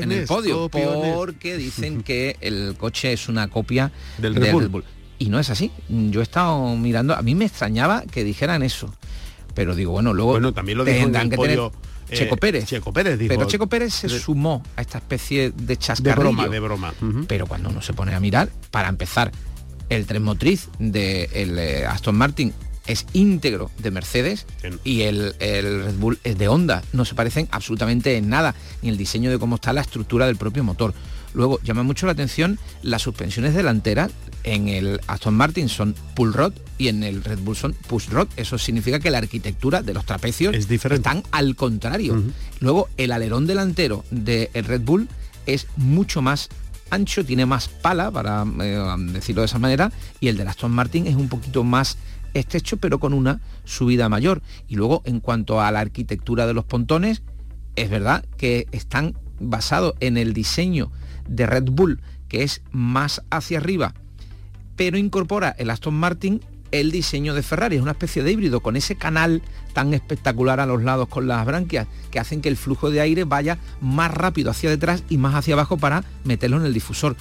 en 0.03 0.13
el 0.13 0.27
podio, 0.27 0.69
porque 0.69 1.57
dicen 1.57 2.03
que 2.05 2.37
el 2.41 2.77
coche 2.79 3.13
es 3.13 3.29
una 3.29 3.49
copia 3.49 3.91
del 4.19 4.35
Red, 4.35 4.69
Bull. 4.69 4.85
Y 5.19 5.29
no 5.29 5.39
es 5.39 5.51
así. 5.51 5.71
Yo 5.89 6.21
he 6.21 6.23
estado 6.23 6.77
mirando, 6.77 7.15
a 7.15 7.23
mí 7.23 7.35
me 7.35 7.45
extrañaba 7.45 8.03
que 8.03 8.25
dijeran 8.25 8.63
eso. 8.63 8.93
Pero 9.55 9.75
digo, 9.75 9.93
bueno, 9.93 10.15
luego 10.15 10.33
bueno, 10.33 10.53
también 10.53 10.79
lo 10.79 10.85
tendrán 10.85 11.29
que 11.29 11.37
tener 11.37 11.59
eh, 11.59 11.71
Checo 12.13 12.37
Pérez. 12.37 12.67
Checo 12.67 12.93
Pérez 12.93 13.19
Pero 13.19 13.47
Checo 13.47 13.67
Pérez 13.67 13.95
se 13.95 14.09
sumó 14.09 14.63
a 14.77 14.81
esta 14.81 14.99
especie 14.99 15.51
de 15.51 15.77
chascarrillo. 15.77 16.15
De 16.15 16.35
broma, 16.35 16.49
de 16.49 16.61
broma. 16.61 16.95
Pero 17.27 17.47
cuando 17.47 17.71
uno 17.71 17.83
se 17.83 17.93
pone 17.93 18.15
a 18.15 18.21
mirar, 18.21 18.49
para 18.71 18.89
empezar, 18.89 19.33
el 19.89 20.07
tren 20.07 20.23
motriz 20.23 20.69
de 20.79 21.29
eh, 21.33 21.87
Aston 21.87 22.17
Martin 22.17 22.53
es 22.87 23.07
íntegro 23.13 23.71
de 23.79 23.91
Mercedes 23.91 24.47
y 24.85 25.03
el, 25.03 25.35
el, 25.39 25.85
Red 25.85 25.95
Bull 25.97 26.19
es 26.25 26.39
de 26.39 26.49
Honda. 26.49 26.83
No 26.93 27.05
se 27.05 27.15
parecen 27.15 27.49
absolutamente 27.51 28.17
en 28.17 28.29
nada, 28.29 28.55
ni 28.83 28.89
el 28.89 28.97
diseño 28.97 29.31
de 29.31 29.39
cómo 29.39 29.57
está 29.57 29.73
la 29.73 29.83
estructura 29.83 30.27
del 30.27 30.37
propio 30.37 30.65
motor. 30.65 30.95
Luego 31.35 31.61
llama 31.63 31.83
mucho 31.83 32.07
la 32.07 32.13
atención 32.13 32.59
las 32.83 33.03
suspensiones 33.03 33.55
delanteras. 33.55 34.11
En 34.45 34.69
el 34.69 35.01
Aston 35.07 35.35
Martin 35.35 35.69
son 35.69 35.95
pull 36.15 36.33
rod 36.33 36.53
y 36.79 36.89
en 36.89 37.05
el 37.05 37.23
Red 37.23 37.39
Bull 37.41 37.57
son 37.57 37.75
push 37.87 38.09
rod. 38.09 38.29
Eso 38.37 38.59
significa 38.59 38.99
que 38.99 39.11
la 39.11 39.19
arquitectura 39.19 39.83
de 39.83 39.95
los 39.95 40.05
trapecios 40.05 40.55
es 40.55 40.69
diferente. 40.69 41.09
están 41.09 41.23
al 41.31 41.55
contrario. 41.55 42.23
Luego 42.61 42.89
el 42.97 43.13
alerón 43.13 43.47
delantero 43.47 44.05
del 44.11 44.49
Red 44.53 44.83
Bull 44.83 45.09
es 45.47 45.67
mucho 45.77 46.23
más 46.23 46.49
ancho, 46.91 47.25
tiene 47.25 47.47
más 47.47 47.69
pala, 47.69 48.11
para 48.11 48.45
eh, 48.61 48.79
decirlo 49.13 49.43
de 49.43 49.47
esa 49.47 49.59
manera, 49.59 49.91
y 50.21 50.29
el 50.29 50.37
del 50.37 50.49
Aston 50.49 50.73
Martin 50.73 51.07
es 51.07 51.17
un 51.17 51.29
poquito 51.29 51.65
más 51.65 51.97
estrecho, 52.35 52.77
pero 52.77 53.01
con 53.01 53.15
una 53.15 53.41
subida 53.65 54.09
mayor. 54.09 54.43
Y 54.69 54.77
luego, 54.77 55.03
en 55.05 55.21
cuanto 55.21 55.61
a 55.61 55.71
la 55.71 55.81
arquitectura 55.81 56.47
de 56.47 56.55
los 56.55 56.65
pontones, 56.65 57.23
es 57.77 57.91
verdad 57.91 58.25
que 58.37 58.67
están 58.73 59.17
basados 59.41 59.95
en 60.01 60.17
el 60.17 60.35
diseño 60.35 60.93
de 61.29 61.47
Red 61.47 61.65
Bull, 61.71 62.01
que 62.29 62.43
es 62.43 62.63
más 62.71 63.23
hacia 63.31 63.59
arriba, 63.59 63.95
pero 64.77 64.99
incorpora 64.99 65.55
el 65.59 65.71
Aston 65.71 65.95
Martin 65.95 66.41
el 66.71 66.91
diseño 66.91 67.35
de 67.35 67.43
Ferrari. 67.43 67.77
Es 67.77 67.83
una 67.83 67.93
especie 67.93 68.23
de 68.23 68.33
híbrido 68.33 68.61
con 68.61 68.77
ese 68.77 68.97
canal 68.97 69.43
tan 69.75 69.95
espectacular 69.95 70.59
a 70.61 70.67
los 70.67 70.83
lados 70.83 71.09
con 71.09 71.29
las 71.29 71.45
branquias 71.45 71.87
que 72.11 72.19
hacen 72.19 72.41
que 72.41 72.49
el 72.49 72.57
flujo 72.57 72.91
de 72.91 73.01
aire 73.01 73.25
vaya 73.25 73.59
más 73.81 74.11
rápido 74.11 74.51
hacia 74.51 74.71
detrás 74.71 75.05
y 75.09 75.19
más 75.19 75.35
hacia 75.35 75.55
abajo 75.55 75.77
para 75.77 76.05
meterlo 76.25 76.57
en 76.57 76.65
el 76.65 76.75
difusor. 76.75 77.17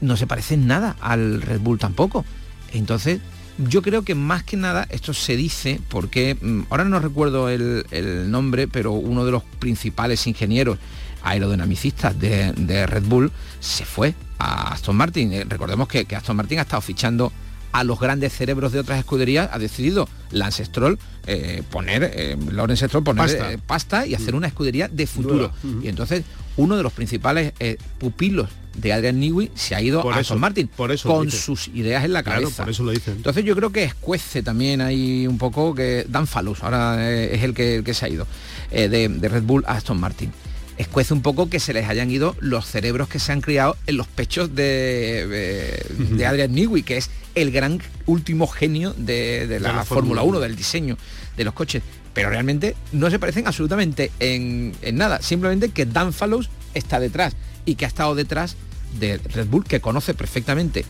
No 0.00 0.16
se 0.16 0.26
parece 0.26 0.54
en 0.54 0.66
nada 0.66 0.96
al 1.00 1.42
Red 1.42 1.60
Bull 1.60 1.78
tampoco. 1.78 2.24
Entonces, 2.72 3.20
yo 3.58 3.82
creo 3.82 4.02
que 4.02 4.14
más 4.14 4.44
que 4.44 4.56
nada 4.56 4.86
esto 4.90 5.14
se 5.14 5.36
dice 5.36 5.80
porque, 5.88 6.36
mm, 6.40 6.62
ahora 6.70 6.84
no 6.84 7.00
recuerdo 7.00 7.48
el, 7.48 7.86
el 7.90 8.30
nombre, 8.30 8.68
pero 8.68 8.92
uno 8.92 9.24
de 9.24 9.32
los 9.32 9.42
principales 9.44 10.26
ingenieros 10.26 10.78
aerodinamicistas 11.22 12.18
de, 12.18 12.86
Red 12.86 13.04
Bull 13.04 13.32
se 13.60 13.84
fue 13.84 14.14
a 14.38 14.72
Aston 14.72 14.96
Martin. 14.96 15.32
Eh, 15.32 15.44
recordemos 15.48 15.88
que, 15.88 16.06
Aston 16.14 16.36
Martin 16.36 16.58
ha 16.58 16.62
estado 16.62 16.80
fichando 16.80 17.32
a 17.72 17.84
los 17.84 18.00
grandes 18.00 18.32
cerebros 18.32 18.72
de 18.72 18.80
otras 18.80 18.98
escuderías, 18.98 19.50
ha 19.52 19.58
decidido 19.58 20.08
Lance 20.30 20.64
Stroll 20.64 20.98
eh, 21.26 21.62
poner, 21.70 22.10
eh, 22.14 22.36
Lawrence 22.50 22.86
Stroll 22.86 23.04
poner 23.04 23.58
pasta. 23.66 24.06
y 24.06 24.14
hacer 24.14 24.32
mm. 24.32 24.36
una 24.38 24.46
escudería 24.46 24.88
de 24.88 25.06
futuro. 25.06 25.52
Y 25.82 25.88
entonces 25.88 26.24
uno 26.56 26.76
de 26.76 26.82
los 26.82 26.92
principales 26.92 27.52
pupilos 27.98 28.48
de 28.74 28.92
Adrian 28.92 29.20
Newey 29.20 29.50
se 29.54 29.74
ha 29.74 29.82
ido 29.82 30.08
a 30.10 30.16
Aston 30.16 30.40
Martin 30.40 30.68
por 30.68 30.92
eso 30.92 31.08
con 31.08 31.30
sus 31.30 31.68
ideas 31.68 32.04
en 32.04 32.12
la 32.12 32.22
cabeza. 32.22 32.62
por 32.64 32.70
eso 32.70 32.84
lo 32.84 32.92
dicen. 32.92 33.16
Entonces 33.16 33.44
yo 33.44 33.54
creo 33.54 33.70
que 33.70 33.84
escuece 33.84 34.42
también 34.42 34.80
ahí 34.80 35.26
un 35.26 35.36
poco 35.36 35.74
que 35.74 36.06
Dan 36.08 36.26
Falus, 36.26 36.62
ahora 36.62 37.10
es 37.10 37.42
el 37.42 37.52
que, 37.52 37.84
se 37.92 38.06
ha 38.06 38.08
ido 38.08 38.26
de, 38.70 39.08
de 39.08 39.28
Red 39.28 39.42
Bull 39.42 39.64
a 39.66 39.72
Aston 39.72 40.00
Martin 40.00 40.32
escuece 40.78 41.12
un 41.12 41.22
poco 41.22 41.50
que 41.50 41.60
se 41.60 41.72
les 41.72 41.88
hayan 41.88 42.10
ido 42.10 42.36
los 42.40 42.64
cerebros 42.64 43.08
que 43.08 43.18
se 43.18 43.32
han 43.32 43.40
criado 43.40 43.76
en 43.86 43.96
los 43.96 44.06
pechos 44.06 44.54
de, 44.54 45.84
de, 46.16 46.26
Adrian 46.26 46.52
Newey, 46.52 46.84
que 46.84 46.96
es 46.96 47.10
el 47.34 47.50
gran 47.50 47.80
último 48.06 48.46
genio 48.46 48.94
de, 48.96 49.58
la, 49.60 49.84
Fórmula 49.84 50.22
1, 50.22 50.40
del 50.40 50.56
diseño 50.56 50.96
de 51.36 51.44
los 51.44 51.52
coches. 51.52 51.82
Pero 52.14 52.30
realmente 52.30 52.76
no 52.92 53.10
se 53.10 53.18
parecen 53.18 53.46
absolutamente 53.46 54.10
en, 54.20 54.74
nada, 54.94 55.20
simplemente 55.20 55.70
que 55.70 55.84
Dan 55.84 56.12
Fallows 56.12 56.48
está 56.74 57.00
detrás 57.00 57.34
y 57.64 57.74
que 57.74 57.84
ha 57.84 57.88
estado 57.88 58.14
detrás 58.14 58.56
de 58.98 59.18
Red 59.18 59.48
Bull, 59.48 59.64
que 59.64 59.80
conoce 59.80 60.14
perfectamente 60.14 60.84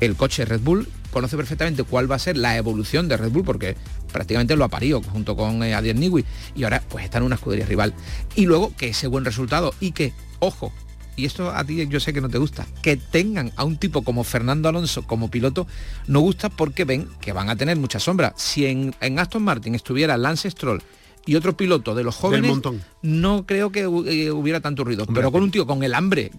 el 0.00 0.16
coche 0.16 0.44
Red 0.44 0.60
Bull, 0.60 0.88
conoce 1.16 1.38
perfectamente 1.38 1.82
cuál 1.82 2.12
va 2.12 2.16
a 2.16 2.18
ser 2.18 2.36
la 2.36 2.58
evolución 2.58 3.08
de 3.08 3.16
Red 3.16 3.30
Bull, 3.30 3.42
porque 3.42 3.74
prácticamente 4.12 4.54
lo 4.54 4.64
ha 4.64 4.68
parido 4.68 5.00
junto 5.00 5.34
con 5.34 5.62
eh, 5.62 5.94
Newey, 5.94 6.26
y 6.54 6.64
ahora 6.64 6.82
pues 6.90 7.06
está 7.06 7.16
en 7.16 7.24
una 7.24 7.36
escudería 7.36 7.64
rival. 7.64 7.94
Y 8.34 8.44
luego 8.44 8.76
que 8.76 8.88
ese 8.88 9.06
buen 9.06 9.24
resultado 9.24 9.72
y 9.80 9.92
que, 9.92 10.12
ojo, 10.40 10.74
y 11.16 11.24
esto 11.24 11.52
a 11.52 11.64
ti 11.64 11.86
yo 11.88 12.00
sé 12.00 12.12
que 12.12 12.20
no 12.20 12.28
te 12.28 12.36
gusta, 12.36 12.66
que 12.82 12.98
tengan 12.98 13.50
a 13.56 13.64
un 13.64 13.78
tipo 13.78 14.02
como 14.02 14.24
Fernando 14.24 14.68
Alonso 14.68 15.06
como 15.06 15.30
piloto, 15.30 15.66
no 16.06 16.20
gusta 16.20 16.50
porque 16.50 16.84
ven 16.84 17.08
que 17.22 17.32
van 17.32 17.48
a 17.48 17.56
tener 17.56 17.78
mucha 17.78 17.98
sombra. 17.98 18.34
Si 18.36 18.66
en, 18.66 18.94
en 19.00 19.18
Aston 19.18 19.42
Martin 19.42 19.74
estuviera 19.74 20.18
Lance 20.18 20.50
Stroll 20.50 20.82
y 21.26 21.34
otro 21.34 21.56
piloto 21.56 21.94
de 21.94 22.04
los 22.04 22.14
jóvenes, 22.14 22.58
no 23.02 23.44
creo 23.46 23.70
que 23.70 23.80
eh, 23.80 24.30
hubiera 24.30 24.60
tanto 24.60 24.84
ruido. 24.84 25.04
Pero 25.12 25.32
con 25.32 25.42
un 25.42 25.50
tío 25.50 25.66
con 25.66 25.82
el 25.82 25.92
hambre 25.92 26.30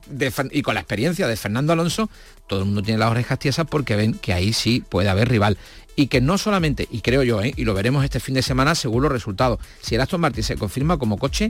y 0.52 0.62
con 0.62 0.74
la 0.74 0.80
experiencia 0.80 1.28
de 1.28 1.36
Fernando 1.36 1.74
Alonso, 1.74 2.10
todo 2.48 2.62
el 2.62 2.66
mundo 2.66 2.82
tiene 2.82 2.98
las 2.98 3.12
orejas 3.12 3.38
tiesas 3.38 3.68
porque 3.70 3.96
ven 3.96 4.14
que 4.14 4.34
ahí 4.34 4.54
sí 4.54 4.84
puede 4.88 5.10
haber 5.10 5.30
rival. 5.30 5.58
Y 5.96 6.08
que 6.08 6.22
no 6.22 6.38
solamente, 6.38 6.88
y 6.92 7.02
creo 7.02 7.24
yo, 7.24 7.42
¿eh? 7.42 7.54
y 7.58 7.66
lo 7.66 7.74
veremos 7.74 8.04
este 8.04 8.20
fin 8.20 8.36
de 8.36 8.44
semana 8.44 8.76
según 8.76 9.04
los 9.04 9.12
resultados, 9.12 9.60
si 9.82 9.96
el 9.96 10.02
Aston 10.02 10.22
Martin 10.22 10.44
se 10.44 10.56
confirma 10.56 10.98
como 10.98 11.18
coche, 11.18 11.50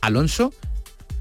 Alonso 0.00 0.52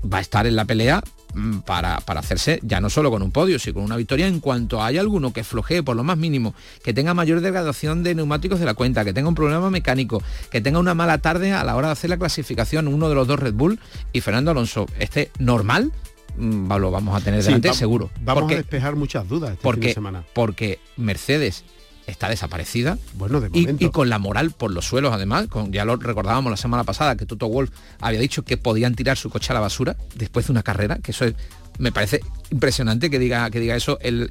va 0.03 0.17
a 0.19 0.21
estar 0.21 0.48
en 0.48 0.55
la 0.55 0.65
pelea 0.65 1.03
Mm, 1.33 1.60
para, 1.60 1.95
hacerse 1.95 2.60
ya 2.62 2.81
no 2.81 2.89
solo 2.89 3.10
con 3.10 3.21
un 3.21 3.31
podio, 3.31 3.57
sino 3.57 3.75
con 3.75 3.83
una 3.83 3.95
victoria 3.95 4.27
en 4.27 4.39
cuanto 4.39 4.83
haya 4.83 5.00
alguno 5.00 5.31
que 5.31 5.43
flojee 5.43 5.81
por 5.81 5.95
lo 5.95 6.03
más 6.03 6.17
mínimo, 6.17 6.53
que 6.83 6.93
tenga 6.93 7.13
mayor 7.13 7.41
degradación 7.41 8.03
de 8.03 8.15
neumáticos 8.15 8.60
de 8.60 8.65
la 8.65 8.74
cuenta, 8.74 9.05
que 9.05 9.13
tenga 9.13 9.29
un 9.29 9.36
problema 9.36 9.69
mecánico, 9.69 10.21
que 10.50 10.60
tenga 10.60 10.79
una 10.79 10.93
mala 10.93 11.19
tarde 11.19 11.53
a 11.53 11.63
la 11.63 11.75
hora 11.75 11.88
de 11.88 11.93
hacer 11.93 12.10
la 12.10 12.17
clasificación, 12.17 12.88
uno 12.88 13.07
de 13.07 13.15
los 13.15 13.27
dos 13.27 13.39
Red 13.39 13.53
Bull 13.53 13.79
y 14.12 14.21
Fernando 14.21 14.51
Alonso 14.51 14.88
esté 15.00 15.31
normal, 15.39 15.93
mm, 16.36 16.71
lo 16.74 16.91
vamos 16.91 17.15
a 17.15 17.24
tener 17.24 17.43
delante 17.43 17.74
seguro. 17.74 18.10
Vamos 18.21 18.51
a 18.51 18.55
despejar 18.55 18.95
muchas 18.95 19.27
dudas 19.27 19.51
este 19.51 19.63
porque, 19.63 19.93
semana. 19.93 20.24
Porque 20.33 20.79
Mercedes 20.98 21.63
está 22.08 22.29
desaparecida. 22.29 22.98
Bueno, 23.13 23.41
de 23.41 23.50
y, 23.53 23.89
con 23.89 24.10
la 24.10 24.20
moral 24.20 24.51
por 24.51 24.72
los 24.72 24.86
suelos, 24.86 25.13
además, 25.13 25.48
con, 25.48 25.72
ya 25.72 25.86
lo 25.86 25.96
recordábamos 25.96 26.51
la 26.51 26.58
semana 26.58 26.84
pasada, 26.84 27.15
que 27.15 27.25
Toto 27.25 27.48
Wolf 27.48 27.72
había 28.00 28.20
dicho 28.20 28.43
que 28.43 28.58
podían 28.58 28.96
tirar 28.96 29.17
su 29.17 29.29
coche 29.29 29.51
a 29.51 29.55
la 29.55 29.60
basura 29.60 29.96
después 30.15 30.48
de 30.48 30.51
una 30.51 30.63
carrera, 30.63 30.98
que 30.98 31.12
eso 31.12 31.25
es, 31.25 31.36
me 31.79 31.91
parece 31.91 32.22
impresionante 32.51 33.10
que 33.10 33.20
diga, 33.20 33.50
que 33.50 33.60
diga 33.60 33.75
eso 33.75 33.98
el, 34.01 34.29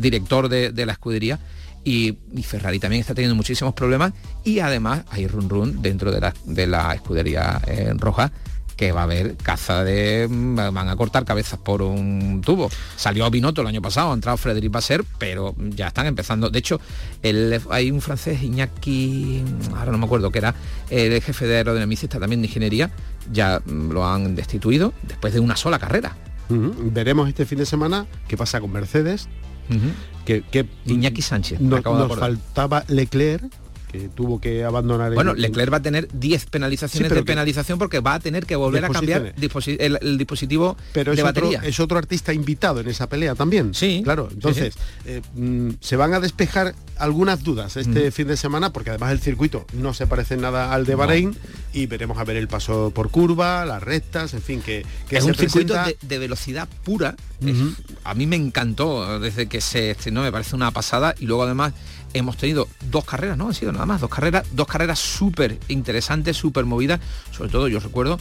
director 0.00 0.48
de, 0.48 0.86
la 0.86 0.92
escudería. 0.92 1.38
Y, 1.86 2.16
Ferrari 2.42 2.78
también 2.78 3.00
está 3.00 3.14
teniendo 3.14 3.34
muchísimos 3.34 3.74
problemas 3.74 4.14
y 4.42 4.60
además 4.60 5.04
hay 5.10 5.26
run 5.26 5.50
run 5.50 5.82
dentro 5.82 6.10
de 6.10 6.20
la, 6.20 6.34
de 6.46 6.66
la 6.66 6.94
escudería 6.94 7.60
eh, 7.66 7.92
roja 7.94 8.32
que 8.76 8.92
va 8.92 9.00
a 9.00 9.04
haber 9.04 9.36
caza 9.36 9.84
de... 9.84 10.26
Mm, 10.28 10.56
van 10.56 10.88
a 10.88 10.96
cortar 10.96 11.24
cabezas 11.24 11.58
por 11.58 11.82
un 11.82 12.42
tubo. 12.44 12.70
Salió 12.96 13.28
Binotto 13.30 13.62
el 13.62 13.66
año 13.66 13.82
pasado, 13.82 14.10
ha 14.10 14.14
entrado 14.14 14.36
Frederic 14.36 14.70
Basser, 14.70 15.04
pero 15.18 15.54
ya 15.58 15.88
están 15.88 16.06
empezando. 16.06 16.50
De 16.50 16.58
hecho, 16.58 16.80
el, 17.22 17.60
hay 17.70 17.90
un 17.90 18.00
francés, 18.00 18.42
Iñaki, 18.42 19.42
ahora 19.76 19.92
no 19.92 19.98
me 19.98 20.06
acuerdo, 20.06 20.30
que 20.30 20.38
era 20.38 20.54
el 20.90 21.20
jefe 21.22 21.46
de 21.46 21.56
aerodinamicista 21.56 22.18
también 22.18 22.40
de 22.42 22.48
ingeniería, 22.48 22.90
ya 23.32 23.60
mm, 23.64 23.90
lo 23.90 24.06
han 24.06 24.34
destituido 24.34 24.92
después 25.02 25.32
de 25.32 25.40
una 25.40 25.56
sola 25.56 25.78
carrera. 25.78 26.16
Veremos 26.48 27.28
este 27.28 27.46
fin 27.46 27.58
de 27.58 27.66
semana 27.66 28.06
qué 28.28 28.36
pasa 28.36 28.60
con 28.60 28.70
Mercedes. 28.70 29.28
que, 30.26 30.66
Iñaki 30.84 31.22
Sánchez. 31.22 31.60
nos 31.60 32.18
faltaba 32.18 32.84
Leclerc 32.88 33.50
tuvo 34.14 34.40
que 34.40 34.64
abandonar 34.64 35.12
Bueno, 35.14 35.34
Leclerc 35.34 35.72
va 35.72 35.78
a 35.78 35.82
tener 35.82 36.08
10 36.12 36.46
penalizaciones 36.46 37.12
de 37.12 37.22
penalización 37.22 37.78
porque 37.78 38.00
va 38.00 38.14
a 38.14 38.20
tener 38.20 38.46
que 38.46 38.56
volver 38.56 38.84
a 38.84 38.88
cambiar 38.88 39.34
el, 39.36 40.18
dispositivo 40.18 40.76
pero 40.92 41.12
de 41.12 41.18
es 41.18 41.24
batería. 41.24 41.58
Otro, 41.58 41.68
es 41.68 41.80
otro 41.80 41.98
artista 41.98 42.32
invitado 42.32 42.80
en 42.80 42.88
esa 42.88 43.08
pelea 43.08 43.34
también. 43.34 43.74
Sí. 43.74 44.00
Claro, 44.04 44.28
entonces, 44.32 44.74
eh, 45.06 45.22
mm, 45.34 45.70
se 45.80 45.96
van 45.96 46.14
a 46.14 46.20
despejar 46.20 46.74
algunas 46.96 47.42
dudas 47.42 47.76
este 47.76 48.10
fin 48.10 48.28
de 48.28 48.36
semana 48.36 48.72
porque 48.72 48.90
además 48.90 49.12
el 49.12 49.20
circuito 49.20 49.66
no 49.72 49.94
se 49.94 50.06
parece 50.06 50.36
nada 50.36 50.72
al 50.72 50.84
de 50.86 50.94
Bahrein 50.94 51.36
y 51.72 51.86
veremos 51.86 52.18
a 52.18 52.24
ver 52.24 52.36
el 52.36 52.48
paso 52.48 52.92
por 52.94 53.10
curva, 53.10 53.64
las 53.64 53.82
rectas, 53.82 54.34
en 54.34 54.42
fin, 54.42 54.62
que, 54.62 54.84
es 55.10 55.24
un 55.24 55.34
circuito 55.34 55.74
de, 56.02 56.18
velocidad 56.18 56.68
pura. 56.84 57.16
a 58.04 58.14
mí 58.14 58.26
me 58.26 58.36
encantó 58.36 59.18
desde 59.18 59.46
que 59.46 59.60
se 59.60 59.90
estrenó, 59.90 60.22
me 60.22 60.32
parece 60.32 60.54
una 60.54 60.70
pasada 60.70 61.14
y 61.18 61.26
luego 61.26 61.42
además 61.42 61.72
hemos 62.14 62.36
tenido 62.36 62.68
dos 62.90 63.04
carreras, 63.04 63.36
¿no? 63.36 63.48
Han 63.48 63.54
sido 63.54 63.72
nada 63.72 63.86
más, 63.86 64.00
dos 64.00 64.10
carreras, 64.10 64.46
dos 64.52 64.66
carreras 64.66 64.98
súper 64.98 65.58
interesantes, 65.68 66.36
súper 66.36 66.64
movidas. 66.64 67.00
Sobre 67.30 67.50
todo 67.50 67.68
yo 67.68 67.80
recuerdo, 67.80 68.18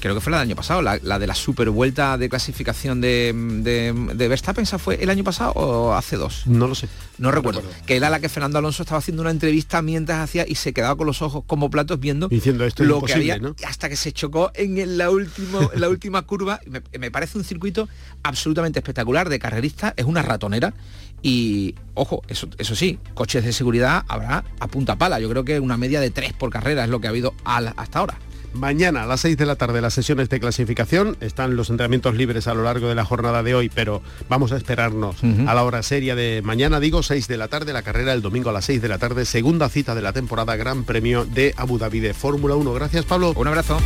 creo 0.00 0.14
que 0.14 0.20
fue 0.20 0.30
la 0.30 0.38
del 0.38 0.48
año 0.48 0.56
pasado, 0.56 0.82
la, 0.82 0.98
de 0.98 1.26
la 1.26 1.34
super 1.34 1.70
vuelta 1.70 2.18
de 2.18 2.28
clasificación 2.28 3.00
de, 3.00 3.32
de, 3.62 4.28
Verstappen, 4.28 4.62
¿esa 4.62 4.78
fue 4.78 5.02
el 5.02 5.10
año 5.10 5.24
pasado 5.24 5.52
o 5.52 5.94
hace 5.94 6.16
dos? 6.16 6.46
No 6.46 6.66
lo 6.66 6.74
sé. 6.74 6.88
No, 7.18 7.30
recuerdo. 7.30 7.62
Que 7.86 7.96
era 7.96 8.10
la 8.10 8.20
que 8.20 8.28
Fernando 8.28 8.58
Alonso 8.58 8.82
estaba 8.82 8.98
haciendo 8.98 9.22
una 9.22 9.30
entrevista 9.30 9.80
mientras 9.82 10.20
hacía 10.20 10.44
y 10.46 10.56
se 10.56 10.72
quedaba 10.72 10.96
con 10.96 11.06
los 11.06 11.22
ojos 11.22 11.44
como 11.46 11.70
platos 11.70 11.98
viendo 11.98 12.28
Diciendo 12.28 12.64
esto 12.64 12.84
lo 12.84 13.00
que 13.02 13.14
había 13.14 13.40
hasta 13.66 13.88
que 13.88 13.96
se 13.96 14.12
chocó 14.12 14.50
en 14.54 14.98
la, 14.98 15.10
último, 15.10 15.70
la 15.74 15.88
última 15.88 16.22
curva. 16.22 16.60
Me, 16.66 16.82
me 16.98 17.10
parece 17.10 17.38
un 17.38 17.44
circuito 17.44 17.88
absolutamente 18.22 18.80
espectacular 18.80 19.28
de 19.28 19.38
carrerista, 19.38 19.94
es 19.96 20.04
una 20.04 20.22
ratonera 20.22 20.74
y, 21.22 21.74
ojo, 21.94 22.22
eso, 22.28 22.48
eso 22.58 22.74
sí, 22.74 22.98
coches 23.14 23.44
de 23.44 23.52
seguridad 23.52 24.04
habrá 24.08 24.44
a 24.60 24.68
punta 24.68 24.96
pala. 24.96 25.20
Yo 25.20 25.28
creo 25.28 25.44
que 25.44 25.60
una 25.60 25.76
media 25.76 26.00
de 26.00 26.10
tres 26.10 26.32
por 26.32 26.50
carrera 26.50 26.84
es 26.84 26.90
lo 26.90 27.00
que 27.00 27.08
ha 27.08 27.10
habido 27.10 27.34
hasta 27.44 27.98
ahora. 27.98 28.18
Mañana 28.56 29.02
a 29.02 29.06
las 29.06 29.20
6 29.20 29.36
de 29.36 29.44
la 29.44 29.56
tarde 29.56 29.82
las 29.82 29.92
sesiones 29.92 30.28
de 30.30 30.40
clasificación. 30.40 31.16
Están 31.20 31.56
los 31.56 31.68
entrenamientos 31.68 32.14
libres 32.14 32.46
a 32.46 32.54
lo 32.54 32.62
largo 32.62 32.88
de 32.88 32.94
la 32.94 33.04
jornada 33.04 33.42
de 33.42 33.54
hoy, 33.54 33.68
pero 33.68 34.02
vamos 34.28 34.52
a 34.52 34.56
esperarnos 34.56 35.16
a 35.46 35.54
la 35.54 35.62
hora 35.62 35.82
seria 35.82 36.14
de 36.14 36.40
mañana, 36.42 36.80
digo 36.80 37.02
6 37.02 37.28
de 37.28 37.36
la 37.36 37.48
tarde, 37.48 37.72
la 37.72 37.82
carrera 37.82 38.14
el 38.14 38.22
domingo 38.22 38.50
a 38.50 38.52
las 38.52 38.64
6 38.64 38.80
de 38.80 38.88
la 38.88 38.98
tarde, 38.98 39.26
segunda 39.26 39.68
cita 39.68 39.94
de 39.94 40.02
la 40.02 40.12
temporada, 40.12 40.56
Gran 40.56 40.84
Premio 40.84 41.26
de 41.26 41.54
Abu 41.56 41.78
Dhabi 41.78 42.00
de 42.00 42.14
Fórmula 42.14 42.54
1. 42.54 42.72
Gracias 42.72 43.04
Pablo. 43.04 43.34
Un 43.36 43.48
abrazo. 43.48 43.78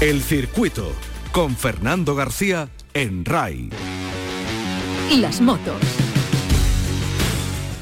El 0.00 0.22
circuito 0.22 0.92
con 1.32 1.54
Fernando 1.56 2.14
García 2.14 2.68
en 2.94 3.24
RAI. 3.24 3.70
Y 5.10 5.18
las 5.18 5.40
motos. 5.40 6.05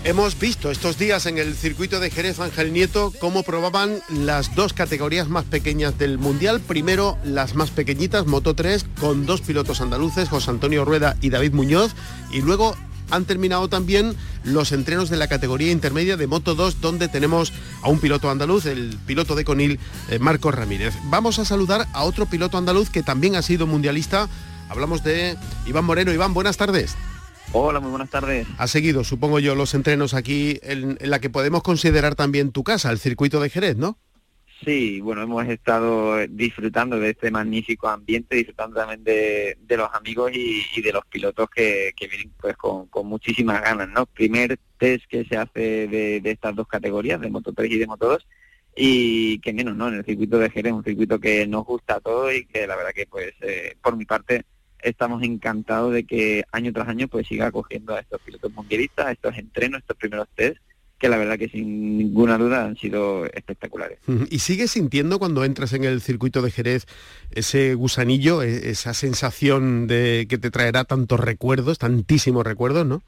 Hemos 0.06 0.38
visto 0.38 0.70
estos 0.70 0.98
días 0.98 1.24
en 1.24 1.38
el 1.38 1.54
circuito 1.54 1.98
de 1.98 2.10
Jerez 2.10 2.38
Ángel 2.38 2.74
Nieto 2.74 3.10
cómo 3.20 3.42
probaban 3.42 4.00
las 4.10 4.54
dos 4.54 4.74
categorías 4.74 5.30
más 5.30 5.44
pequeñas 5.44 5.96
del 5.96 6.18
Mundial. 6.18 6.60
Primero 6.60 7.16
las 7.24 7.54
más 7.54 7.70
pequeñitas, 7.70 8.26
Moto 8.26 8.54
3, 8.54 8.84
con 9.00 9.24
dos 9.24 9.40
pilotos 9.40 9.80
andaluces, 9.80 10.28
José 10.28 10.50
Antonio 10.50 10.84
Rueda 10.84 11.16
y 11.22 11.30
David 11.30 11.54
Muñoz. 11.54 11.94
Y 12.30 12.42
luego 12.42 12.76
han 13.10 13.24
terminado 13.24 13.68
también 13.68 14.14
los 14.44 14.72
entrenos 14.72 15.08
de 15.08 15.16
la 15.16 15.26
categoría 15.26 15.72
intermedia 15.72 16.18
de 16.18 16.26
Moto 16.26 16.54
2, 16.54 16.82
donde 16.82 17.08
tenemos 17.08 17.54
a 17.80 17.88
un 17.88 17.98
piloto 17.98 18.30
andaluz, 18.30 18.66
el 18.66 18.98
piloto 19.06 19.34
de 19.34 19.46
Conil, 19.46 19.80
eh, 20.10 20.18
Marcos 20.18 20.54
Ramírez. 20.54 20.92
Vamos 21.04 21.38
a 21.38 21.46
saludar 21.46 21.88
a 21.94 22.02
otro 22.04 22.26
piloto 22.26 22.58
andaluz 22.58 22.90
que 22.90 23.02
también 23.02 23.36
ha 23.36 23.42
sido 23.42 23.66
mundialista. 23.66 24.28
Hablamos 24.68 25.02
de 25.02 25.38
Iván 25.64 25.86
Moreno. 25.86 26.12
Iván, 26.12 26.34
buenas 26.34 26.58
tardes. 26.58 26.94
Hola, 27.56 27.78
muy 27.78 27.90
buenas 27.90 28.10
tardes. 28.10 28.48
Ha 28.58 28.66
seguido, 28.66 29.04
supongo 29.04 29.38
yo, 29.38 29.54
los 29.54 29.74
entrenos 29.74 30.12
aquí 30.12 30.58
en, 30.64 30.98
la 31.00 31.20
que 31.20 31.30
podemos 31.30 31.62
considerar 31.62 32.16
también 32.16 32.50
tu 32.50 32.64
casa, 32.64 32.90
el 32.90 32.98
circuito 32.98 33.38
de 33.38 33.48
Jerez, 33.48 33.76
¿no? 33.76 33.96
Sí, 34.64 35.00
bueno, 35.00 35.22
hemos 35.22 35.46
estado 35.46 36.16
disfrutando 36.26 36.98
de 36.98 37.10
este 37.10 37.30
magnífico 37.30 37.86
ambiente, 37.86 38.34
disfrutando 38.34 38.80
también 38.80 39.04
de, 39.04 39.76
los 39.76 39.88
amigos 39.94 40.32
y, 40.34 40.82
de 40.82 40.92
los 40.92 41.06
pilotos 41.06 41.48
que, 41.48 41.94
vienen 42.00 42.32
pues 42.40 42.56
con, 42.56 42.88
muchísimas 43.04 43.62
ganas, 43.62 43.88
¿no? 43.88 44.06
Primer 44.06 44.58
test 44.76 45.04
que 45.08 45.24
se 45.24 45.36
hace 45.36 45.86
de, 45.86 46.20
estas 46.24 46.56
dos 46.56 46.66
categorías, 46.66 47.20
de 47.20 47.30
Moto 47.30 47.52
3 47.52 47.70
y 47.70 47.78
de 47.78 47.86
Moto 47.86 48.08
2, 48.08 48.26
y 48.74 49.38
que 49.38 49.52
menos, 49.52 49.76
¿no? 49.76 49.86
En 49.86 49.94
el 49.94 50.04
circuito 50.04 50.40
de 50.40 50.50
Jerez, 50.50 50.72
un 50.72 50.82
circuito 50.82 51.20
que 51.20 51.46
nos 51.46 51.64
gusta 51.64 51.94
a 51.94 52.00
todos 52.00 52.34
y 52.34 52.46
que 52.46 52.66
la 52.66 52.74
verdad 52.74 52.90
que 52.92 53.06
pues 53.06 53.32
eh, 53.42 53.76
por 53.80 53.96
mi 53.96 54.06
parte 54.06 54.44
estamos 54.84 55.22
encantados 55.22 55.92
de 55.92 56.04
que 56.04 56.44
año 56.52 56.72
tras 56.72 56.88
año 56.88 57.08
pues 57.08 57.26
siga 57.26 57.46
acogiendo 57.46 57.94
a 57.94 58.00
estos 58.00 58.20
pilotos 58.20 58.52
mundialistas, 58.52 59.06
a 59.06 59.12
estos 59.12 59.36
entrenos, 59.36 59.80
estos 59.80 59.96
primeros 59.96 60.28
test 60.34 60.58
que 60.98 61.08
la 61.08 61.16
verdad 61.16 61.38
que 61.38 61.48
sin 61.48 61.98
ninguna 61.98 62.38
duda 62.38 62.64
han 62.64 62.76
sido 62.76 63.26
espectaculares. 63.26 63.98
¿Y 64.30 64.38
sigues 64.38 64.70
sintiendo 64.70 65.18
cuando 65.18 65.44
entras 65.44 65.72
en 65.72 65.84
el 65.84 66.00
circuito 66.00 66.40
de 66.40 66.50
Jerez 66.50 66.86
ese 67.32 67.74
gusanillo, 67.74 68.42
e-, 68.42 68.70
esa 68.70 68.94
sensación 68.94 69.86
de 69.86 70.26
que 70.28 70.38
te 70.38 70.50
traerá 70.50 70.84
tantos 70.84 71.20
recuerdos, 71.20 71.78
tantísimos 71.78 72.46
recuerdos, 72.46 72.86
no? 72.86 73.02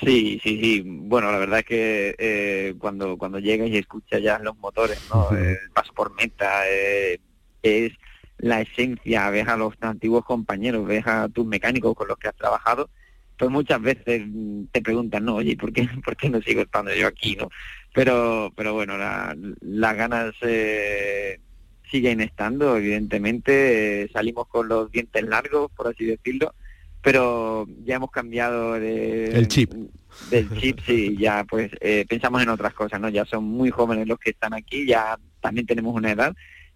Sí, 0.00 0.40
sí, 0.42 0.60
sí. 0.60 0.82
Bueno, 0.84 1.30
la 1.30 1.38
verdad 1.38 1.60
es 1.60 1.64
que 1.64 2.14
eh, 2.18 2.74
cuando 2.78 3.16
cuando 3.16 3.38
llegas 3.38 3.68
y 3.68 3.76
escuchas 3.76 4.20
ya 4.20 4.38
los 4.38 4.56
motores, 4.58 4.98
¿no? 5.08 5.30
El 5.36 5.70
paso 5.72 5.92
por 5.94 6.14
meta, 6.14 6.68
eh, 6.68 7.20
es 7.62 7.92
la 8.42 8.60
esencia, 8.60 9.30
ves 9.30 9.46
a 9.48 9.56
los 9.56 9.74
antiguos 9.80 10.24
compañeros, 10.24 10.84
ves 10.84 11.06
a 11.06 11.28
tus 11.28 11.46
mecánicos 11.46 11.94
con 11.94 12.08
los 12.08 12.18
que 12.18 12.28
has 12.28 12.34
trabajado, 12.34 12.90
pues 13.38 13.50
muchas 13.50 13.80
veces 13.80 14.24
te 14.72 14.82
preguntan, 14.82 15.24
no, 15.24 15.36
oye, 15.36 15.56
¿por 15.56 15.72
qué, 15.72 15.88
¿por 16.04 16.16
qué 16.16 16.28
no 16.28 16.42
sigo 16.42 16.62
estando 16.62 16.92
yo 16.92 17.06
aquí? 17.06 17.36
no 17.36 17.48
Pero, 17.94 18.52
pero 18.56 18.74
bueno, 18.74 18.94
las 18.98 19.96
ganas 19.96 20.34
eh, 20.42 21.38
siguen 21.88 22.20
estando, 22.20 22.76
evidentemente, 22.76 24.10
salimos 24.12 24.48
con 24.48 24.68
los 24.68 24.90
dientes 24.90 25.22
largos, 25.22 25.70
por 25.76 25.86
así 25.86 26.04
decirlo, 26.04 26.52
pero 27.00 27.68
ya 27.84 27.94
hemos 27.94 28.10
cambiado 28.10 28.72
de, 28.72 29.26
el 29.26 29.46
chip. 29.46 29.72
del 30.30 30.50
chip 30.58 30.80
sí 30.86 31.16
ya 31.16 31.44
pues 31.44 31.70
eh, 31.80 32.06
pensamos 32.08 32.40
en 32.42 32.48
otras 32.48 32.74
cosas 32.74 33.00
no 33.00 33.08
ya 33.08 33.24
son 33.24 33.42
muy 33.42 33.70
jóvenes 33.70 34.06
los 34.06 34.20
que 34.20 34.30
están 34.30 34.54
aquí 34.54 34.86
ya 34.86 35.18
también 35.40 35.66
tenemos 35.66 35.96
una 35.96 36.12
edad 36.12 36.32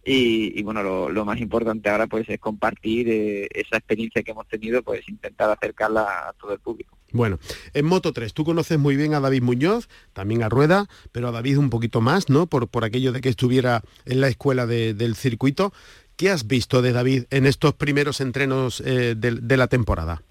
y, 0.09 0.63
bueno 0.63 1.11
lo, 1.11 1.25
más 1.25 1.41
importante 1.41 1.91
ahora 1.91 2.07
pues 2.07 2.29
es 2.29 2.39
compartir 2.39 3.09
eh, 3.09 3.49
esa 3.53 3.77
experiencia 3.77 4.23
que 4.23 4.31
hemos 4.31 4.47
tenido 4.47 4.83
pues 4.83 5.07
intentar 5.09 5.51
acercarla 5.51 6.29
a 6.29 6.33
todo 6.35 6.53
el 6.53 6.61
público 6.61 6.97
bueno, 7.13 7.39
en 7.73 7.87
Moto 7.87 8.13
3, 8.13 8.35
tú 8.35 8.45
conoces 8.45 8.79
muy 8.79 8.97
bien 8.97 9.15
a 9.15 9.21
David 9.21 9.43
Muñoz, 9.43 9.89
también 10.13 10.43
a 10.43 10.49
Rueda, 10.49 10.87
pero 11.13 11.29
a 11.29 11.33
David 11.33 11.57
un 11.57 11.71
poquito 11.71 12.01
más, 12.01 12.29
¿no? 12.29 12.47
Por, 12.47 12.69
por 12.69 12.85
aquello 12.85 13.13
de 13.13 13.21
que 13.21 13.29
estuviera 13.29 13.83
en 14.05 14.21
la 14.21 14.29
escuela 14.29 14.67
del 14.67 15.15
circuito. 15.15 15.73
¿Qué 16.17 16.31
has 16.31 16.47
visto 16.47 16.83
de 16.83 16.93
David 16.93 17.25
en 17.31 17.47
estos 17.47 17.75
primeros 17.75 18.21
entrenos 18.21 18.83
eh, 18.85 19.15
de, 19.17 19.57
la 19.57 19.67
temporada? 19.67 20.23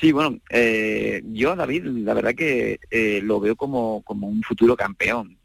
Sí, 0.00 0.12
bueno, 0.12 0.38
eh, 0.50 1.22
yo 1.32 1.56
David, 1.56 1.84
la 1.84 2.14
verdad 2.14 2.34
que 2.34 2.80
eh, 2.90 3.20
lo 3.22 3.40
veo 3.40 3.56
como, 3.56 4.02
como 4.02 4.28
un 4.28 4.42
futuro 4.42 4.76
campeón. 4.76 5.36